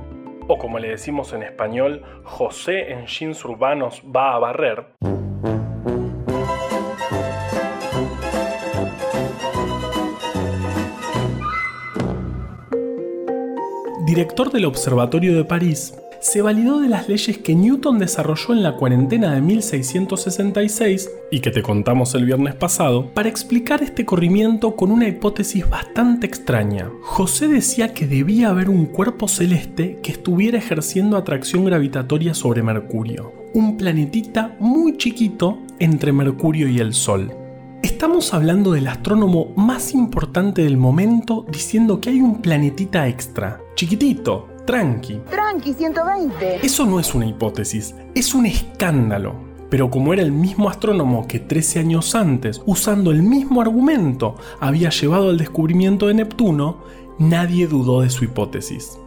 o 0.49 0.59
como 0.59 0.81
le 0.81 0.89
decimos 0.89 1.33
en 1.33 1.45
español, 1.45 2.03
José 2.25 2.93
Engins 2.93 3.45
Urbanos 3.45 4.03
va 4.05 4.35
a 4.35 4.39
barrer, 4.41 4.87
director 14.05 14.51
del 14.51 14.65
Observatorio 14.65 15.37
de 15.37 15.45
París, 15.45 15.95
se 16.25 16.41
validó 16.41 16.81
de 16.81 16.89
las 16.89 17.07
leyes 17.07 17.37
que 17.37 17.55
Newton 17.55 17.99
desarrolló 17.99 18.55
en 18.55 18.63
la 18.63 18.77
cuarentena 18.77 19.35
de 19.35 19.43
1666 19.43 21.11
y 21.31 21.41
que 21.41 21.51
te 21.51 21.61
contamos 21.61 22.15
el 22.15 22.25
viernes 22.25 22.55
pasado 22.55 23.11
para 23.13 23.29
explicar 23.29 23.83
este 23.83 24.07
corrimiento 24.07 24.75
con 24.75 24.91
una 24.91 25.07
hipótesis 25.07 25.69
bastante 25.69 26.27
extraña. 26.27 26.91
José 27.03 27.47
decía 27.49 27.93
que 27.93 28.07
debía 28.07 28.49
haber 28.49 28.71
un 28.71 28.87
cuerpo 28.87 29.29
celeste 29.29 29.99
que 30.03 30.13
estuviera 30.13 30.57
ejerciendo 30.57 31.19
atracción 31.19 31.67
gravitatoria 31.67 32.33
sobre 32.33 32.63
Mercurio, 32.63 33.35
un 33.53 33.77
planetita 33.77 34.57
muy 34.61 34.97
chiquito 34.97 35.59
entre 35.79 36.15
Mercurio 36.15 36.69
y 36.69 36.79
el 36.79 36.95
Sol. 36.95 37.37
Estamos 37.83 38.33
hablando 38.33 38.73
del 38.73 38.87
astrónomo 38.87 39.53
más 39.57 39.93
importante 39.93 40.63
del 40.63 40.79
momento 40.79 41.45
diciendo 41.53 42.01
que 42.01 42.09
hay 42.09 42.23
un 42.23 42.41
planetita 42.41 43.09
extra, 43.09 43.61
chiquitito, 43.75 44.54
tranqui. 44.65 45.21
Tranqui, 45.31 45.75
120. 45.75 46.67
Eso 46.67 46.87
no 46.87 47.01
es 47.01 47.15
una 47.15 47.27
hipótesis, 47.27 47.95
es 48.15 48.35
un 48.35 48.47
escándalo. 48.47 49.35
Pero 49.71 49.91
como 49.91 50.13
era 50.13 50.23
el 50.23 50.31
mismo 50.31 50.69
astrónomo 50.69 51.27
que 51.27 51.41
13 51.41 51.81
años 51.81 52.15
antes, 52.15 52.63
usando 52.67 53.11
el 53.11 53.23
mismo 53.23 53.61
argumento, 53.61 54.37
había 54.61 54.91
llevado 54.91 55.31
al 55.31 55.39
descubrimiento 55.39 56.07
de 56.07 56.15
Neptuno, 56.15 56.85
nadie 57.19 57.67
dudó 57.67 58.03
de 58.03 58.11
su 58.11 58.25
hipótesis. 58.25 58.99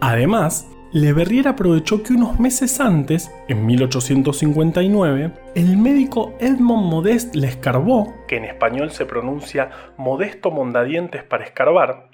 Además, 0.00 0.68
Le 0.92 1.12
Verrier 1.12 1.48
aprovechó 1.48 2.02
que 2.02 2.12
unos 2.12 2.38
meses 2.38 2.78
antes, 2.78 3.30
en 3.48 3.64
1859, 3.64 5.32
el 5.54 5.78
médico 5.78 6.34
Edmond 6.38 6.86
Modeste 6.86 7.38
Lescarbot, 7.38 8.26
que 8.28 8.36
en 8.36 8.44
español 8.44 8.90
se 8.90 9.06
pronuncia 9.06 9.70
Modesto 9.96 10.50
Mondadientes 10.50 11.24
para 11.24 11.44
escarbar, 11.44 12.10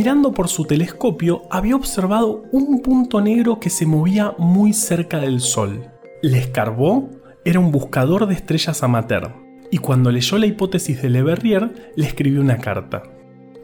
mirando 0.00 0.32
por 0.32 0.48
su 0.48 0.64
telescopio 0.64 1.42
había 1.50 1.76
observado 1.76 2.44
un 2.52 2.80
punto 2.80 3.20
negro 3.20 3.60
que 3.60 3.68
se 3.68 3.84
movía 3.84 4.32
muy 4.38 4.72
cerca 4.72 5.20
del 5.20 5.40
Sol. 5.40 5.90
Lescarbot 6.22 7.22
era 7.44 7.60
un 7.60 7.70
buscador 7.70 8.26
de 8.26 8.32
estrellas 8.32 8.82
amateur, 8.82 9.34
y 9.70 9.76
cuando 9.76 10.10
leyó 10.10 10.38
la 10.38 10.46
hipótesis 10.46 11.02
de 11.02 11.10
Le 11.10 11.22
Verrier, 11.22 11.92
le 11.96 12.06
escribió 12.06 12.40
una 12.40 12.56
carta. 12.56 13.02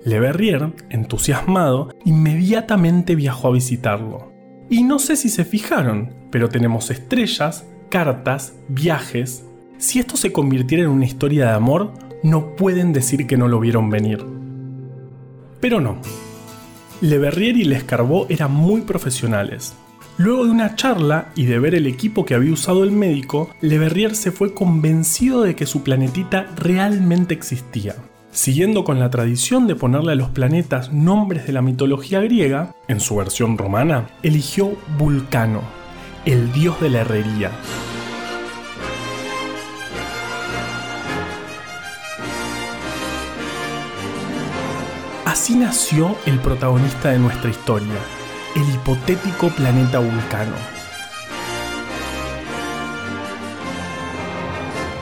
Le 0.05 0.21
Verrier, 0.21 0.75
entusiasmado, 0.91 1.89
inmediatamente 2.05 3.15
viajó 3.15 3.49
a 3.49 3.53
visitarlo. 3.53 4.31
Y 4.69 4.83
no 4.83 4.99
sé 4.99 5.17
si 5.17 5.31
se 5.31 5.47
fijaron, 5.47 6.29
pero 6.31 6.51
tenemos 6.51 6.91
estrellas, 6.91 7.67
cartas, 7.89 8.53
viajes. 8.69 9.47
Si 9.79 10.01
esto 10.01 10.19
se 10.19 10.33
convirtiera 10.33 10.85
en 10.85 10.91
una 10.91 11.07
historia 11.07 11.47
de 11.47 11.53
amor, 11.53 11.95
no 12.23 12.57
pueden 12.57 12.93
decir 12.93 13.27
que 13.27 13.39
no 13.39 13.49
lo 13.49 13.59
vieron 13.59 13.89
venir. 13.89 14.23
Pero 15.61 15.81
no. 15.81 15.97
Le 17.03 17.19
Verrier 17.19 17.59
y 17.59 17.65
Lescarbot 17.65 18.31
eran 18.31 18.53
muy 18.53 18.81
profesionales. 18.81 19.75
Luego 20.17 20.47
de 20.47 20.51
una 20.51 20.77
charla 20.77 21.31
y 21.35 21.45
de 21.45 21.59
ver 21.59 21.75
el 21.75 21.87
equipo 21.87 22.25
que 22.25 22.35
había 22.35 22.55
usado 22.55 22.85
el 22.85 22.91
médico, 22.91 23.51
Le 23.61 23.77
Verrier 23.77 24.15
se 24.15 24.33
fue 24.33 24.55
convencido 24.55 25.43
de 25.43 25.55
que 25.55 25.67
su 25.67 25.83
planetita 25.83 26.47
realmente 26.57 27.35
existía. 27.35 27.97
Siguiendo 28.31 28.83
con 28.83 28.99
la 28.99 29.11
tradición 29.11 29.67
de 29.67 29.77
ponerle 29.77 30.13
a 30.13 30.17
los 30.17 30.31
planetas 30.31 30.91
nombres 30.91 31.47
de 31.47 31.53
la 31.53 31.61
mitología 31.61 32.21
griega, 32.21 32.75
en 32.89 33.01
su 33.01 33.17
versión 33.17 33.59
romana, 33.59 34.09
eligió 34.23 34.75
Vulcano, 34.99 35.61
el 36.25 36.51
dios 36.53 36.81
de 36.81 36.91
la 36.91 37.01
herrería. 37.01 37.51
Así 45.47 45.55
nació 45.55 46.17
el 46.27 46.41
protagonista 46.41 47.11
de 47.13 47.21
nuestra 47.21 47.49
historia, 47.49 47.95
el 48.57 48.69
hipotético 48.75 49.49
planeta 49.51 50.01
Vulcano. 50.01 50.57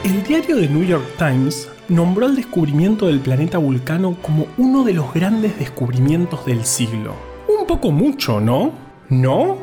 El 0.05 0.23
diario 0.23 0.57
The 0.57 0.69
New 0.69 0.83
York 0.83 1.07
Times 1.17 1.71
nombró 1.89 2.27
el 2.27 2.37
descubrimiento 2.37 3.07
del 3.07 3.21
planeta 3.21 3.57
Vulcano 3.57 4.19
como 4.21 4.47
uno 4.59 4.85
de 4.85 4.93
los 4.93 5.15
grandes 5.15 5.59
descubrimientos 5.59 6.45
del 6.45 6.67
siglo. 6.67 7.15
Un 7.49 7.67
poco 7.67 7.91
mucho, 7.91 8.39
¿no? 8.39 8.73
¿No? 9.09 9.57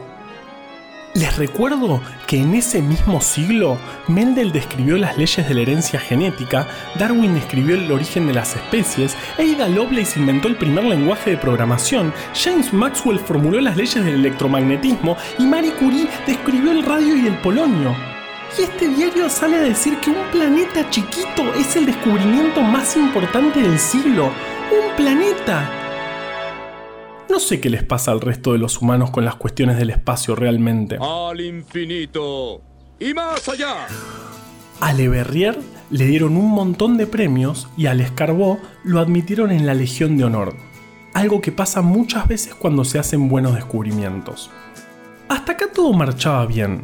Les 1.13 1.35
recuerdo 1.35 2.01
que 2.25 2.37
en 2.37 2.53
ese 2.53 2.81
mismo 2.81 3.19
siglo 3.19 3.77
Mendel 4.07 4.53
describió 4.53 4.97
las 4.97 5.17
leyes 5.17 5.45
de 5.45 5.53
la 5.53 5.61
herencia 5.61 5.99
genética, 5.99 6.67
Darwin 6.97 7.35
escribió 7.35 7.75
el 7.75 7.91
origen 7.91 8.27
de 8.27 8.33
las 8.33 8.55
especies, 8.55 9.17
Ada 9.37 9.67
Lovelace 9.67 10.17
inventó 10.17 10.47
el 10.47 10.55
primer 10.55 10.85
lenguaje 10.85 11.31
de 11.31 11.37
programación, 11.37 12.13
James 12.33 12.71
Maxwell 12.71 13.19
formuló 13.19 13.59
las 13.59 13.75
leyes 13.75 13.95
del 13.95 14.15
electromagnetismo 14.15 15.17
y 15.37 15.43
Marie 15.43 15.73
Curie 15.73 16.07
describió 16.25 16.71
el 16.71 16.83
radio 16.83 17.17
y 17.17 17.27
el 17.27 17.37
polonio. 17.39 17.93
Y 18.57 18.61
este 18.61 18.87
diario 18.87 19.29
sale 19.29 19.57
a 19.57 19.61
decir 19.61 19.97
que 19.99 20.11
un 20.11 20.31
planeta 20.31 20.89
chiquito 20.89 21.53
es 21.55 21.75
el 21.75 21.87
descubrimiento 21.87 22.61
más 22.61 22.95
importante 22.95 23.61
del 23.61 23.77
siglo. 23.79 24.31
¡Un 24.71 24.95
planeta! 24.95 25.80
No 27.31 27.39
sé 27.39 27.61
qué 27.61 27.69
les 27.69 27.83
pasa 27.83 28.11
al 28.11 28.19
resto 28.19 28.51
de 28.51 28.57
los 28.57 28.81
humanos 28.81 29.09
con 29.09 29.23
las 29.23 29.35
cuestiones 29.35 29.77
del 29.77 29.89
espacio 29.89 30.35
realmente. 30.35 30.97
Al 30.99 31.39
infinito 31.39 32.61
y 32.99 33.13
más 33.13 33.47
allá. 33.47 33.87
A 34.81 34.91
Le 34.91 35.07
Verrier 35.07 35.57
le 35.91 36.07
dieron 36.07 36.35
un 36.35 36.49
montón 36.49 36.97
de 36.97 37.07
premios 37.07 37.69
y 37.77 37.85
al 37.85 38.01
Escarbot 38.01 38.59
lo 38.83 38.99
admitieron 38.99 39.49
en 39.51 39.65
la 39.65 39.73
Legión 39.73 40.17
de 40.17 40.25
Honor. 40.25 40.57
Algo 41.13 41.39
que 41.39 41.53
pasa 41.53 41.81
muchas 41.81 42.27
veces 42.27 42.53
cuando 42.53 42.83
se 42.83 42.99
hacen 42.99 43.29
buenos 43.29 43.55
descubrimientos. 43.55 44.51
Hasta 45.29 45.53
acá 45.53 45.67
todo 45.73 45.93
marchaba 45.93 46.45
bien. 46.45 46.81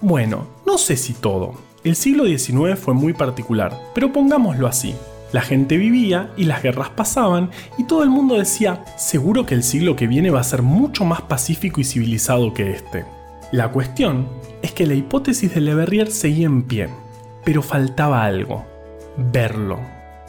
Bueno, 0.00 0.46
no 0.64 0.78
sé 0.78 0.96
si 0.96 1.12
todo. 1.12 1.54
El 1.82 1.96
siglo 1.96 2.24
XIX 2.24 2.78
fue 2.78 2.94
muy 2.94 3.14
particular, 3.14 3.76
pero 3.96 4.12
pongámoslo 4.12 4.68
así. 4.68 4.94
La 5.32 5.42
gente 5.42 5.76
vivía 5.76 6.30
y 6.38 6.44
las 6.44 6.62
guerras 6.62 6.88
pasaban 6.88 7.50
y 7.76 7.84
todo 7.84 8.02
el 8.02 8.08
mundo 8.08 8.36
decía, 8.36 8.82
seguro 8.96 9.44
que 9.44 9.54
el 9.54 9.62
siglo 9.62 9.94
que 9.94 10.06
viene 10.06 10.30
va 10.30 10.40
a 10.40 10.44
ser 10.44 10.62
mucho 10.62 11.04
más 11.04 11.20
pacífico 11.22 11.80
y 11.80 11.84
civilizado 11.84 12.54
que 12.54 12.70
este. 12.70 13.04
La 13.52 13.70
cuestión 13.70 14.26
es 14.62 14.72
que 14.72 14.86
la 14.86 14.94
hipótesis 14.94 15.54
de 15.54 15.60
Le 15.60 15.74
Verrier 15.74 16.10
seguía 16.10 16.46
en 16.46 16.62
pie, 16.62 16.88
pero 17.44 17.62
faltaba 17.62 18.24
algo, 18.24 18.64
verlo. 19.18 19.80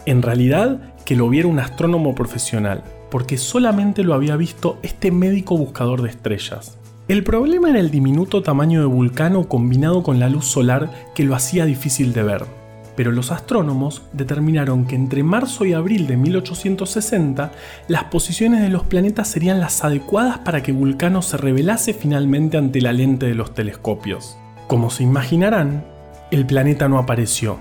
En 0.06 0.22
realidad, 0.22 0.94
que 1.06 1.16
lo 1.16 1.30
viera 1.30 1.48
un 1.48 1.60
astrónomo 1.60 2.14
profesional, 2.14 2.84
porque 3.10 3.38
solamente 3.38 4.04
lo 4.04 4.14
había 4.14 4.36
visto 4.36 4.80
este 4.84 5.12
médico 5.12 5.58
buscador 5.58 6.02
de 6.02 6.10
estrellas. 6.10 6.78
El 7.08 7.24
problema 7.24 7.70
era 7.70 7.80
el 7.80 7.90
diminuto 7.90 8.44
tamaño 8.44 8.82
de 8.82 8.86
Vulcano 8.86 9.48
combinado 9.48 10.04
con 10.04 10.20
la 10.20 10.30
luz 10.30 10.46
solar 10.46 10.92
que 11.16 11.24
lo 11.24 11.36
hacía 11.36 11.66
difícil 11.66 12.14
de 12.14 12.24
ver 12.24 12.59
pero 13.00 13.14
los 13.14 13.32
astrónomos 13.32 14.02
determinaron 14.12 14.84
que 14.84 14.96
entre 14.96 15.24
marzo 15.24 15.64
y 15.64 15.72
abril 15.72 16.06
de 16.06 16.18
1860 16.18 17.54
las 17.88 18.04
posiciones 18.04 18.62
de 18.62 18.68
los 18.68 18.84
planetas 18.84 19.30
serían 19.30 19.62
las 19.62 19.86
adecuadas 19.86 20.40
para 20.40 20.62
que 20.64 20.74
Vulcano 20.74 21.22
se 21.22 21.38
revelase 21.38 21.94
finalmente 21.94 22.58
ante 22.58 22.82
la 22.82 22.92
lente 22.92 23.28
de 23.28 23.36
los 23.36 23.54
telescopios. 23.54 24.38
Como 24.68 24.90
se 24.90 25.04
imaginarán, 25.04 25.86
el 26.30 26.46
planeta 26.46 26.90
no 26.90 26.98
apareció 27.00 27.60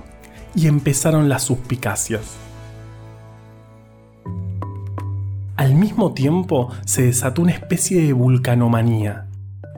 y 0.56 0.66
empezaron 0.66 1.28
las 1.28 1.44
suspicacias. 1.44 2.36
Al 5.54 5.76
mismo 5.76 6.14
tiempo 6.14 6.72
se 6.84 7.02
desató 7.02 7.42
una 7.42 7.52
especie 7.52 8.02
de 8.02 8.12
vulcanomanía, 8.12 9.28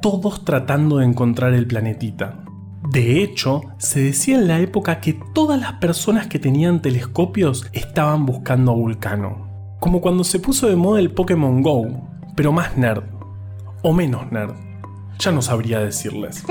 todos 0.01 0.43
tratando 0.43 0.97
de 0.97 1.05
encontrar 1.05 1.53
el 1.53 1.67
planetita. 1.67 2.47
De 2.83 3.23
hecho, 3.23 3.63
se 3.79 4.01
decía 4.01 4.37
en 4.37 4.49
la 4.49 4.59
época 4.61 5.01
que 5.01 5.13
todas 5.35 5.61
las 5.61 5.75
personas 5.75 6.29
que 6.29 6.39
tenían 6.39 6.81
telescopios 6.81 7.67
estaban 7.73 8.25
buscando 8.25 8.73
a 8.73 8.75
Vulcano. 8.75 9.49
Como 9.81 10.01
cuando 10.01 10.25
se 10.25 10.39
puso 10.39 10.67
de 10.67 10.77
moda 10.77 10.99
el 11.01 11.11
Pokémon 11.11 11.63
Go, 11.63 12.09
pero 12.35 12.53
más 12.53 12.77
nerd. 12.77 13.05
O 13.83 13.93
menos 13.93 14.33
nerd. 14.33 14.55
Ya 15.19 15.31
no 15.31 15.43
sabría 15.43 15.81
decirles. 15.81 16.43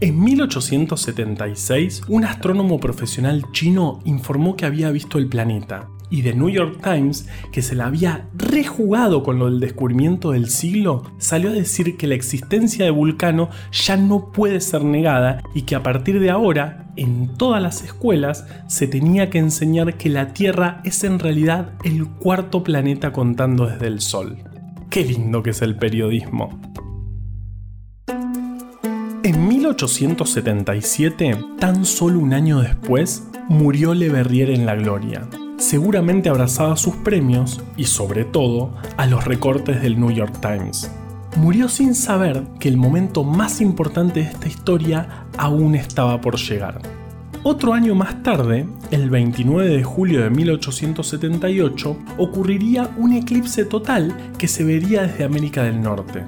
En 0.00 0.20
1876, 0.20 2.02
un 2.08 2.24
astrónomo 2.24 2.80
profesional 2.80 3.46
chino 3.52 4.00
informó 4.04 4.56
que 4.56 4.66
había 4.66 4.90
visto 4.90 5.18
el 5.18 5.28
planeta 5.28 5.88
y 6.10 6.22
The 6.22 6.34
New 6.34 6.48
York 6.48 6.80
Times, 6.82 7.28
que 7.52 7.62
se 7.62 7.74
la 7.74 7.86
había 7.86 8.28
rejugado 8.34 9.22
con 9.22 9.38
lo 9.38 9.46
del 9.46 9.60
descubrimiento 9.60 10.32
del 10.32 10.48
siglo, 10.48 11.04
salió 11.18 11.50
a 11.50 11.54
decir 11.54 11.96
que 11.96 12.06
la 12.06 12.14
existencia 12.14 12.84
de 12.84 12.90
Vulcano 12.90 13.50
ya 13.72 13.96
no 13.96 14.32
puede 14.32 14.60
ser 14.60 14.84
negada 14.84 15.42
y 15.54 15.62
que 15.62 15.74
a 15.74 15.82
partir 15.82 16.20
de 16.20 16.30
ahora, 16.30 16.90
en 16.96 17.36
todas 17.36 17.62
las 17.62 17.82
escuelas, 17.82 18.46
se 18.66 18.86
tenía 18.86 19.30
que 19.30 19.38
enseñar 19.38 19.94
que 19.94 20.08
la 20.08 20.32
Tierra 20.32 20.80
es 20.84 21.04
en 21.04 21.18
realidad 21.18 21.72
el 21.84 22.06
cuarto 22.06 22.62
planeta 22.62 23.12
contando 23.12 23.66
desde 23.66 23.86
el 23.86 24.00
Sol. 24.00 24.38
Qué 24.90 25.04
lindo 25.04 25.42
que 25.42 25.50
es 25.50 25.62
el 25.62 25.76
periodismo. 25.76 26.58
En 29.24 29.48
1877, 29.48 31.36
tan 31.58 31.84
solo 31.84 32.18
un 32.18 32.32
año 32.32 32.60
después, 32.60 33.24
murió 33.48 33.92
Le 33.92 34.08
Verrier 34.08 34.50
en 34.50 34.64
la 34.64 34.74
gloria, 34.74 35.28
seguramente 35.58 36.28
abrazado 36.28 36.72
a 36.72 36.76
sus 36.76 36.96
premios 36.96 37.60
y 37.76 37.84
sobre 37.84 38.24
todo 38.24 38.74
a 38.96 39.06
los 39.06 39.24
recortes 39.24 39.82
del 39.82 40.00
New 40.00 40.10
York 40.10 40.40
Times. 40.40 40.90
Murió 41.36 41.68
sin 41.68 41.94
saber 41.94 42.44
que 42.58 42.68
el 42.68 42.76
momento 42.76 43.22
más 43.22 43.60
importante 43.60 44.20
de 44.20 44.26
esta 44.26 44.48
historia 44.48 45.26
aún 45.36 45.74
estaba 45.74 46.20
por 46.20 46.36
llegar. 46.36 46.80
Otro 47.44 47.72
año 47.72 47.94
más 47.94 48.22
tarde, 48.22 48.66
el 48.90 49.10
29 49.10 49.68
de 49.68 49.84
julio 49.84 50.22
de 50.22 50.30
1878, 50.30 51.96
ocurriría 52.18 52.90
un 52.96 53.12
eclipse 53.12 53.64
total 53.64 54.32
que 54.38 54.48
se 54.48 54.64
vería 54.64 55.02
desde 55.02 55.24
América 55.24 55.62
del 55.62 55.80
Norte. 55.80 56.24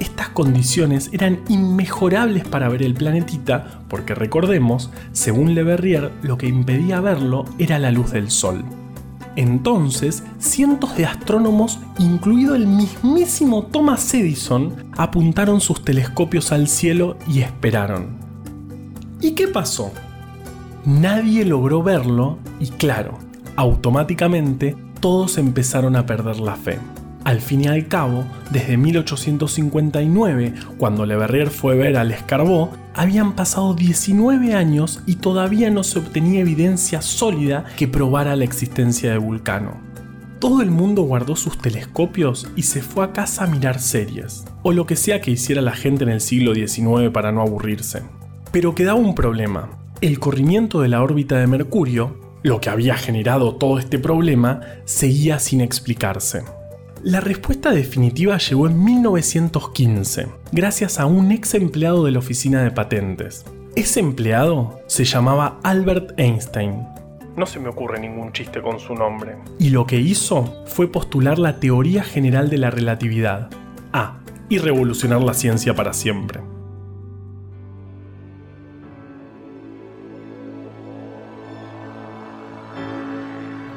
Estas 0.00 0.30
condiciones 0.30 1.10
eran 1.12 1.40
inmejorables 1.48 2.48
para 2.48 2.68
ver 2.68 2.82
el 2.82 2.94
planetita 2.94 3.82
porque 3.88 4.14
recordemos, 4.14 4.90
según 5.12 5.54
Le 5.54 5.62
Verrier, 5.62 6.10
lo 6.22 6.38
que 6.38 6.48
impedía 6.48 7.00
verlo 7.00 7.44
era 7.58 7.78
la 7.78 7.90
luz 7.90 8.10
del 8.12 8.30
Sol. 8.30 8.64
Entonces, 9.36 10.24
cientos 10.38 10.96
de 10.96 11.06
astrónomos, 11.06 11.78
incluido 11.98 12.54
el 12.54 12.66
mismísimo 12.66 13.64
Thomas 13.64 14.12
Edison, 14.12 14.74
apuntaron 14.96 15.60
sus 15.60 15.84
telescopios 15.84 16.50
al 16.50 16.66
cielo 16.66 17.16
y 17.28 17.40
esperaron. 17.40 18.18
¿Y 19.20 19.32
qué 19.32 19.48
pasó? 19.48 19.92
Nadie 20.84 21.44
logró 21.44 21.82
verlo 21.82 22.38
y 22.58 22.68
claro, 22.68 23.18
automáticamente 23.56 24.76
todos 25.00 25.38
empezaron 25.38 25.94
a 25.94 26.06
perder 26.06 26.40
la 26.40 26.56
fe. 26.56 26.78
Al 27.24 27.40
fin 27.40 27.64
y 27.64 27.66
al 27.66 27.86
cabo, 27.86 28.24
desde 28.50 28.78
1859, 28.78 30.54
cuando 30.78 31.04
Le 31.04 31.16
Verrier 31.16 31.50
fue 31.50 31.76
ver 31.76 31.98
al 31.98 32.12
Escarbó, 32.12 32.72
habían 32.94 33.34
pasado 33.34 33.74
19 33.74 34.54
años 34.54 35.00
y 35.06 35.16
todavía 35.16 35.70
no 35.70 35.84
se 35.84 35.98
obtenía 35.98 36.40
evidencia 36.40 37.02
sólida 37.02 37.66
que 37.76 37.88
probara 37.88 38.36
la 38.36 38.44
existencia 38.44 39.10
de 39.10 39.18
Vulcano. 39.18 39.78
Todo 40.38 40.62
el 40.62 40.70
mundo 40.70 41.02
guardó 41.02 41.36
sus 41.36 41.58
telescopios 41.58 42.48
y 42.56 42.62
se 42.62 42.80
fue 42.80 43.04
a 43.04 43.12
casa 43.12 43.44
a 43.44 43.46
mirar 43.46 43.78
series, 43.78 44.44
o 44.62 44.72
lo 44.72 44.86
que 44.86 44.96
sea 44.96 45.20
que 45.20 45.30
hiciera 45.30 45.60
la 45.60 45.72
gente 45.72 46.04
en 46.04 46.10
el 46.10 46.22
siglo 46.22 46.54
XIX 46.54 47.10
para 47.12 47.32
no 47.32 47.42
aburrirse. 47.42 48.02
Pero 48.50 48.74
quedaba 48.74 48.98
un 48.98 49.14
problema. 49.14 49.68
El 50.00 50.18
corrimiento 50.18 50.80
de 50.80 50.88
la 50.88 51.02
órbita 51.02 51.36
de 51.36 51.46
Mercurio, 51.46 52.18
lo 52.42 52.62
que 52.62 52.70
había 52.70 52.96
generado 52.96 53.56
todo 53.56 53.78
este 53.78 53.98
problema, 53.98 54.62
seguía 54.86 55.38
sin 55.38 55.60
explicarse. 55.60 56.42
La 57.02 57.20
respuesta 57.20 57.70
definitiva 57.70 58.36
llegó 58.36 58.66
en 58.66 58.84
1915, 58.84 60.26
gracias 60.52 61.00
a 61.00 61.06
un 61.06 61.32
ex 61.32 61.54
empleado 61.54 62.04
de 62.04 62.10
la 62.10 62.18
oficina 62.18 62.62
de 62.62 62.70
patentes. 62.70 63.46
Ese 63.74 64.00
empleado 64.00 64.80
se 64.86 65.06
llamaba 65.06 65.58
Albert 65.62 66.12
Einstein. 66.18 66.86
No 67.36 67.46
se 67.46 67.58
me 67.58 67.70
ocurre 67.70 67.98
ningún 67.98 68.32
chiste 68.32 68.60
con 68.60 68.78
su 68.78 68.94
nombre. 68.94 69.36
Y 69.58 69.70
lo 69.70 69.86
que 69.86 69.98
hizo 69.98 70.62
fue 70.66 70.92
postular 70.92 71.38
la 71.38 71.58
teoría 71.58 72.04
general 72.04 72.50
de 72.50 72.58
la 72.58 72.70
relatividad. 72.70 73.48
Ah, 73.94 74.18
y 74.50 74.58
revolucionar 74.58 75.22
la 75.22 75.32
ciencia 75.32 75.74
para 75.74 75.94
siempre. 75.94 76.40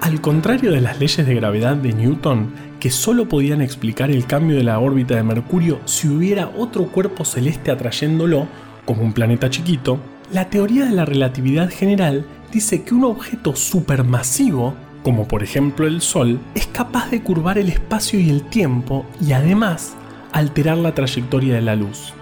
Al 0.01 0.19
contrario 0.19 0.73
de 0.73 0.81
las 0.81 0.99
leyes 0.99 1.25
de 1.25 1.33
gravedad 1.33 1.77
de 1.77 1.93
Newton, 1.93 2.53
que 2.83 2.91
solo 2.91 3.29
podían 3.29 3.61
explicar 3.61 4.11
el 4.11 4.25
cambio 4.25 4.57
de 4.57 4.63
la 4.65 4.77
órbita 4.77 5.15
de 5.15 5.23
Mercurio 5.23 5.79
si 5.85 6.09
hubiera 6.09 6.51
otro 6.57 6.87
cuerpo 6.87 7.23
celeste 7.23 7.71
atrayéndolo, 7.71 8.45
como 8.83 9.03
un 9.03 9.13
planeta 9.13 9.49
chiquito, 9.49 9.99
la 10.33 10.49
teoría 10.49 10.83
de 10.83 10.91
la 10.91 11.05
relatividad 11.05 11.69
general 11.69 12.25
dice 12.51 12.83
que 12.83 12.93
un 12.93 13.05
objeto 13.05 13.55
supermasivo, 13.55 14.73
como 15.01 15.29
por 15.29 15.43
ejemplo 15.43 15.87
el 15.87 16.01
Sol, 16.01 16.41
es 16.55 16.67
capaz 16.67 17.09
de 17.09 17.23
curvar 17.23 17.57
el 17.57 17.69
espacio 17.69 18.19
y 18.19 18.29
el 18.29 18.43
tiempo 18.43 19.05
y 19.21 19.31
además 19.31 19.95
alterar 20.33 20.77
la 20.77 20.93
trayectoria 20.93 21.55
de 21.55 21.61
la 21.61 21.77
luz. 21.77 22.13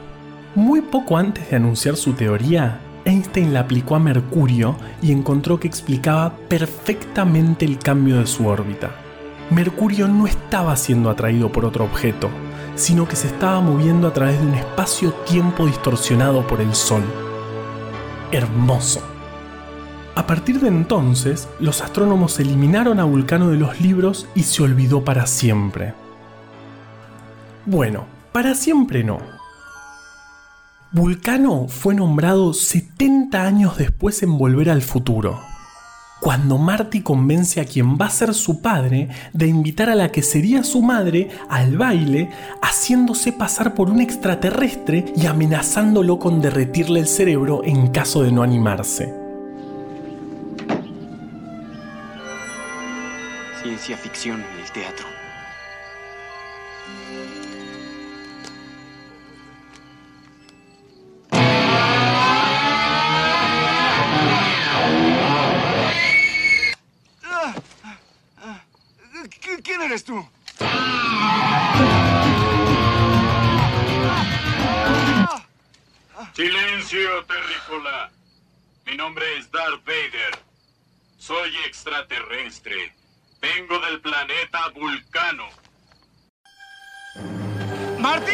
Muy 0.53 0.81
poco 0.81 1.17
antes 1.17 1.49
de 1.49 1.55
anunciar 1.55 1.95
su 1.95 2.13
teoría, 2.13 2.79
Einstein 3.05 3.51
la 3.51 3.61
aplicó 3.61 3.95
a 3.95 3.99
Mercurio 3.99 4.75
y 5.01 5.11
encontró 5.11 5.59
que 5.59 5.67
explicaba 5.67 6.37
perfectamente 6.49 7.65
el 7.65 7.79
cambio 7.79 8.19
de 8.19 8.27
su 8.27 8.45
órbita. 8.45 8.91
Mercurio 9.51 10.07
no 10.07 10.27
estaba 10.27 10.75
siendo 10.77 11.09
atraído 11.09 11.51
por 11.51 11.65
otro 11.65 11.83
objeto, 11.85 12.29
sino 12.75 13.07
que 13.07 13.15
se 13.15 13.27
estaba 13.27 13.59
moviendo 13.59 14.07
a 14.07 14.13
través 14.13 14.39
de 14.39 14.47
un 14.47 14.53
espacio-tiempo 14.55 15.67
distorsionado 15.67 16.47
por 16.47 16.61
el 16.61 16.73
Sol. 16.73 17.03
Hermoso. 18.31 19.01
A 20.15 20.25
partir 20.25 20.59
de 20.61 20.69
entonces, 20.69 21.49
los 21.59 21.81
astrónomos 21.81 22.39
eliminaron 22.39 22.99
a 22.99 23.03
Vulcano 23.03 23.49
de 23.49 23.57
los 23.57 23.81
libros 23.81 24.27
y 24.35 24.43
se 24.43 24.63
olvidó 24.63 25.03
para 25.03 25.27
siempre. 25.27 25.93
Bueno, 27.65 28.05
para 28.31 28.55
siempre 28.55 29.03
no, 29.03 29.19
Vulcano 30.93 31.69
fue 31.69 31.95
nombrado 31.95 32.53
70 32.53 33.45
años 33.45 33.77
después 33.77 34.23
en 34.23 34.37
Volver 34.37 34.69
al 34.69 34.81
Futuro, 34.81 35.39
cuando 36.21 36.59
Marty 36.59 37.01
convence 37.01 37.59
a 37.59 37.65
quien 37.65 37.97
va 37.97 38.05
a 38.05 38.11
ser 38.11 38.35
su 38.35 38.61
padre 38.61 39.09
de 39.33 39.47
invitar 39.47 39.89
a 39.89 39.95
la 39.95 40.11
que 40.11 40.21
sería 40.21 40.63
su 40.63 40.83
madre 40.83 41.29
al 41.49 41.77
baile, 41.77 42.29
haciéndose 42.61 43.33
pasar 43.33 43.73
por 43.73 43.89
un 43.89 43.99
extraterrestre 43.99 45.05
y 45.15 45.25
amenazándolo 45.25 46.19
con 46.19 46.39
derretirle 46.39 46.99
el 46.99 47.07
cerebro 47.07 47.63
en 47.65 47.87
caso 47.87 48.21
de 48.21 48.31
no 48.31 48.43
animarse. 48.43 49.11
Ciencia 53.63 53.97
ficción 53.97 54.41
en 54.41 54.63
el 54.63 54.71
teatro. 54.71 55.10
Nombre 79.11 79.25
es 79.37 79.51
Darth 79.51 79.83
Vader. 79.85 80.39
Soy 81.17 81.49
extraterrestre. 81.67 82.95
Vengo 83.41 83.77
del 83.79 83.99
planeta 83.99 84.69
Vulcano. 84.73 85.43
¿Marty? 87.99 88.31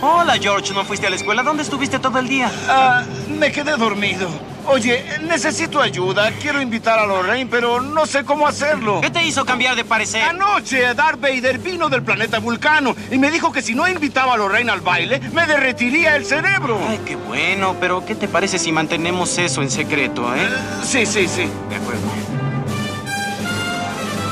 Hola, 0.00 0.38
George. 0.40 0.72
¿No 0.72 0.84
fuiste 0.84 1.08
a 1.08 1.10
la 1.10 1.16
escuela? 1.16 1.42
¿Dónde 1.42 1.64
estuviste 1.64 1.98
todo 1.98 2.20
el 2.20 2.28
día? 2.28 2.48
Ah, 2.68 3.02
me 3.26 3.50
quedé 3.50 3.76
dormido. 3.76 4.30
Oye, 4.72 5.04
necesito 5.22 5.80
ayuda. 5.80 6.30
Quiero 6.40 6.62
invitar 6.62 6.96
a 7.00 7.04
Lorraine, 7.04 7.50
pero 7.50 7.80
no 7.80 8.06
sé 8.06 8.24
cómo 8.24 8.46
hacerlo. 8.46 9.00
¿Qué 9.00 9.10
te 9.10 9.24
hizo 9.24 9.44
cambiar 9.44 9.74
de 9.74 9.84
parecer? 9.84 10.22
Anoche, 10.22 10.94
Darth 10.94 11.20
Vader 11.20 11.58
vino 11.58 11.88
del 11.88 12.04
planeta 12.04 12.38
Vulcano 12.38 12.94
y 13.10 13.18
me 13.18 13.32
dijo 13.32 13.50
que 13.50 13.62
si 13.62 13.74
no 13.74 13.88
invitaba 13.88 14.34
a 14.34 14.36
Lorraine 14.36 14.70
al 14.70 14.80
baile, 14.80 15.20
me 15.32 15.44
derretiría 15.44 16.14
el 16.14 16.24
cerebro. 16.24 16.78
Ay, 16.88 17.00
qué 17.04 17.16
bueno. 17.16 17.74
Pero, 17.80 18.06
¿qué 18.06 18.14
te 18.14 18.28
parece 18.28 18.60
si 18.60 18.70
mantenemos 18.70 19.36
eso 19.38 19.60
en 19.60 19.72
secreto, 19.72 20.32
eh? 20.36 20.48
Sí, 20.84 21.04
sí, 21.04 21.26
sí. 21.26 21.48
De 21.68 21.74
acuerdo. 21.74 22.06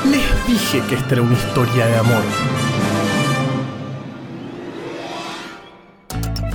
Les 0.05 0.47
dije 0.47 0.81
que 0.87 0.95
esta 0.95 1.15
era 1.15 1.21
una 1.21 1.33
historia 1.35 1.85
de 1.85 1.97
amor. 1.97 2.23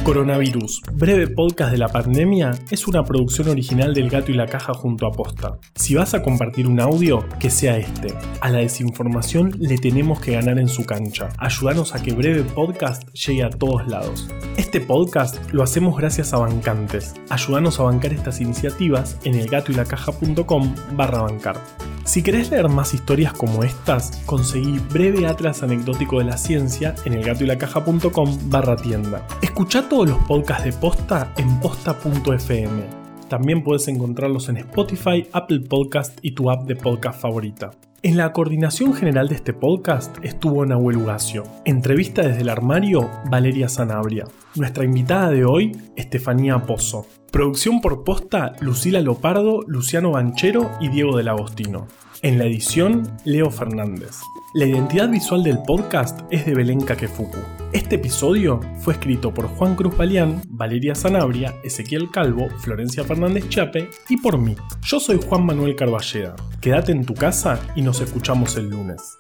Coronavirus, 0.05 0.83
breve 0.93 1.29
podcast 1.29 1.73
de 1.73 1.79
la 1.79 1.89
pandemia, 1.89 2.51
es 2.71 2.87
una 2.87 3.05
producción 3.05 3.49
original 3.49 3.95
del 3.95 4.11
Gato 4.11 4.31
y 4.31 4.35
la 4.35 4.47
Caja 4.47 4.75
junto 4.75 5.07
a 5.07 5.13
Posta. 5.13 5.59
Si 5.77 5.95
vas 5.95 6.13
a 6.13 6.23
compartir 6.23 6.67
un 6.67 6.79
audio, 6.79 7.27
que 7.41 7.49
sea 7.49 7.79
este. 7.79 8.13
A 8.43 8.51
la 8.51 8.59
desinformación 8.59 9.55
le 9.59 9.79
tenemos 9.79 10.21
que 10.21 10.33
ganar 10.33 10.59
en 10.59 10.69
su 10.69 10.85
cancha. 10.85 11.31
Ayúdanos 11.39 11.95
a 11.95 12.03
que 12.03 12.13
breve 12.13 12.43
podcast 12.43 13.09
llegue 13.15 13.45
a 13.45 13.51
todos 13.51 13.89
lados. 13.89 14.29
Este 14.59 14.79
podcast 14.79 15.39
lo 15.53 15.63
hacemos 15.63 15.97
gracias 15.97 16.35
a 16.35 16.39
bancantes. 16.39 17.15
Ayúdanos 17.31 17.81
a 17.81 17.85
bancar 17.85 18.13
estas 18.13 18.43
iniciativas 18.43 19.19
en 19.25 19.37
elgatoylacaja.com 19.37 20.75
barra 20.99 21.23
bancar. 21.23 21.57
Si 22.05 22.23
querés 22.23 22.51
leer 22.51 22.69
más 22.69 22.93
historias 22.93 23.33
como 23.33 23.65
estas, 23.65 24.23
conseguí 24.27 24.79
Breve 24.79 25.27
Atlas 25.27 25.63
Anecdótico 25.63 26.19
de 26.19 26.25
la 26.25 26.37
Ciencia 26.37 26.95
en 27.05 27.15
elgatoylacaja.com 27.15 28.51
barra 28.51 28.77
tienda. 28.77 29.27
Escucha 29.41 29.89
todos 29.89 30.11
los 30.11 30.19
podcasts 30.25 30.65
de 30.65 30.73
Posta 30.73 31.33
en 31.39 31.61
posta.fm. 31.61 33.05
También 33.29 33.65
puedes 33.65 33.89
encontrarlos 33.89 34.49
en 34.51 34.59
Spotify, 34.59 35.27
Apple 35.33 35.61
Podcast 35.61 36.19
y 36.21 36.33
tu 36.33 36.51
app 36.51 36.67
de 36.67 36.77
podcast 36.77 37.21
favorita. 37.21 37.71
En 38.05 38.19
la 38.19 38.35
coordinación 38.35 38.93
general 38.93 39.29
de 39.29 39.37
este 39.37 39.55
podcast 39.55 40.19
estuvo 40.23 40.67
Nahuel 40.67 40.99
Ugacio. 40.99 41.45
Entrevista 41.65 42.21
desde 42.21 42.43
el 42.43 42.51
armario, 42.51 43.11
Valeria 43.31 43.67
Sanabria. 43.71 44.27
Nuestra 44.57 44.85
invitada 44.85 45.31
de 45.31 45.47
hoy, 45.47 45.73
Estefanía 45.97 46.59
Pozo. 46.67 47.07
Producción 47.33 47.81
por 47.81 48.05
posta, 48.05 48.53
Lucila 48.61 49.01
Lopardo, 49.01 49.63
Luciano 49.67 50.11
Banchero 50.11 50.71
y 50.83 50.89
Diego 50.89 51.17
del 51.17 51.29
Agostino. 51.29 51.87
En 52.21 52.37
la 52.39 52.45
edición, 52.45 53.11
Leo 53.25 53.51
Fernández. 53.51 54.21
La 54.57 54.67
identidad 54.67 55.09
visual 55.09 55.43
del 55.43 55.59
podcast 55.65 56.21
es 56.31 56.47
de 56.47 56.55
Belén 56.55 56.81
Kakefuku. 56.81 57.39
Este 57.73 57.97
episodio 57.97 58.61
fue 58.79 58.93
escrito 58.93 59.35
por 59.35 59.49
Juan 59.49 59.75
Cruz 59.75 59.97
Balián, 59.97 60.43
Valeria 60.49 60.95
Sanabria, 60.95 61.57
Ezequiel 61.65 62.09
Calvo, 62.13 62.49
Florencia 62.61 63.03
Fernández 63.03 63.49
Chape 63.49 63.91
y 64.09 64.17
por 64.17 64.39
mí. 64.39 64.55
Yo 64.83 65.01
soy 65.01 65.19
Juan 65.29 65.45
Manuel 65.45 65.75
Carballeda. 65.75 66.37
Quédate 66.61 66.93
en 66.93 67.05
tu 67.05 67.15
casa 67.15 67.59
y 67.75 67.83
nos 67.83 68.01
escuchamos 68.01 68.57
el 68.57 68.71
lunes. 68.71 69.19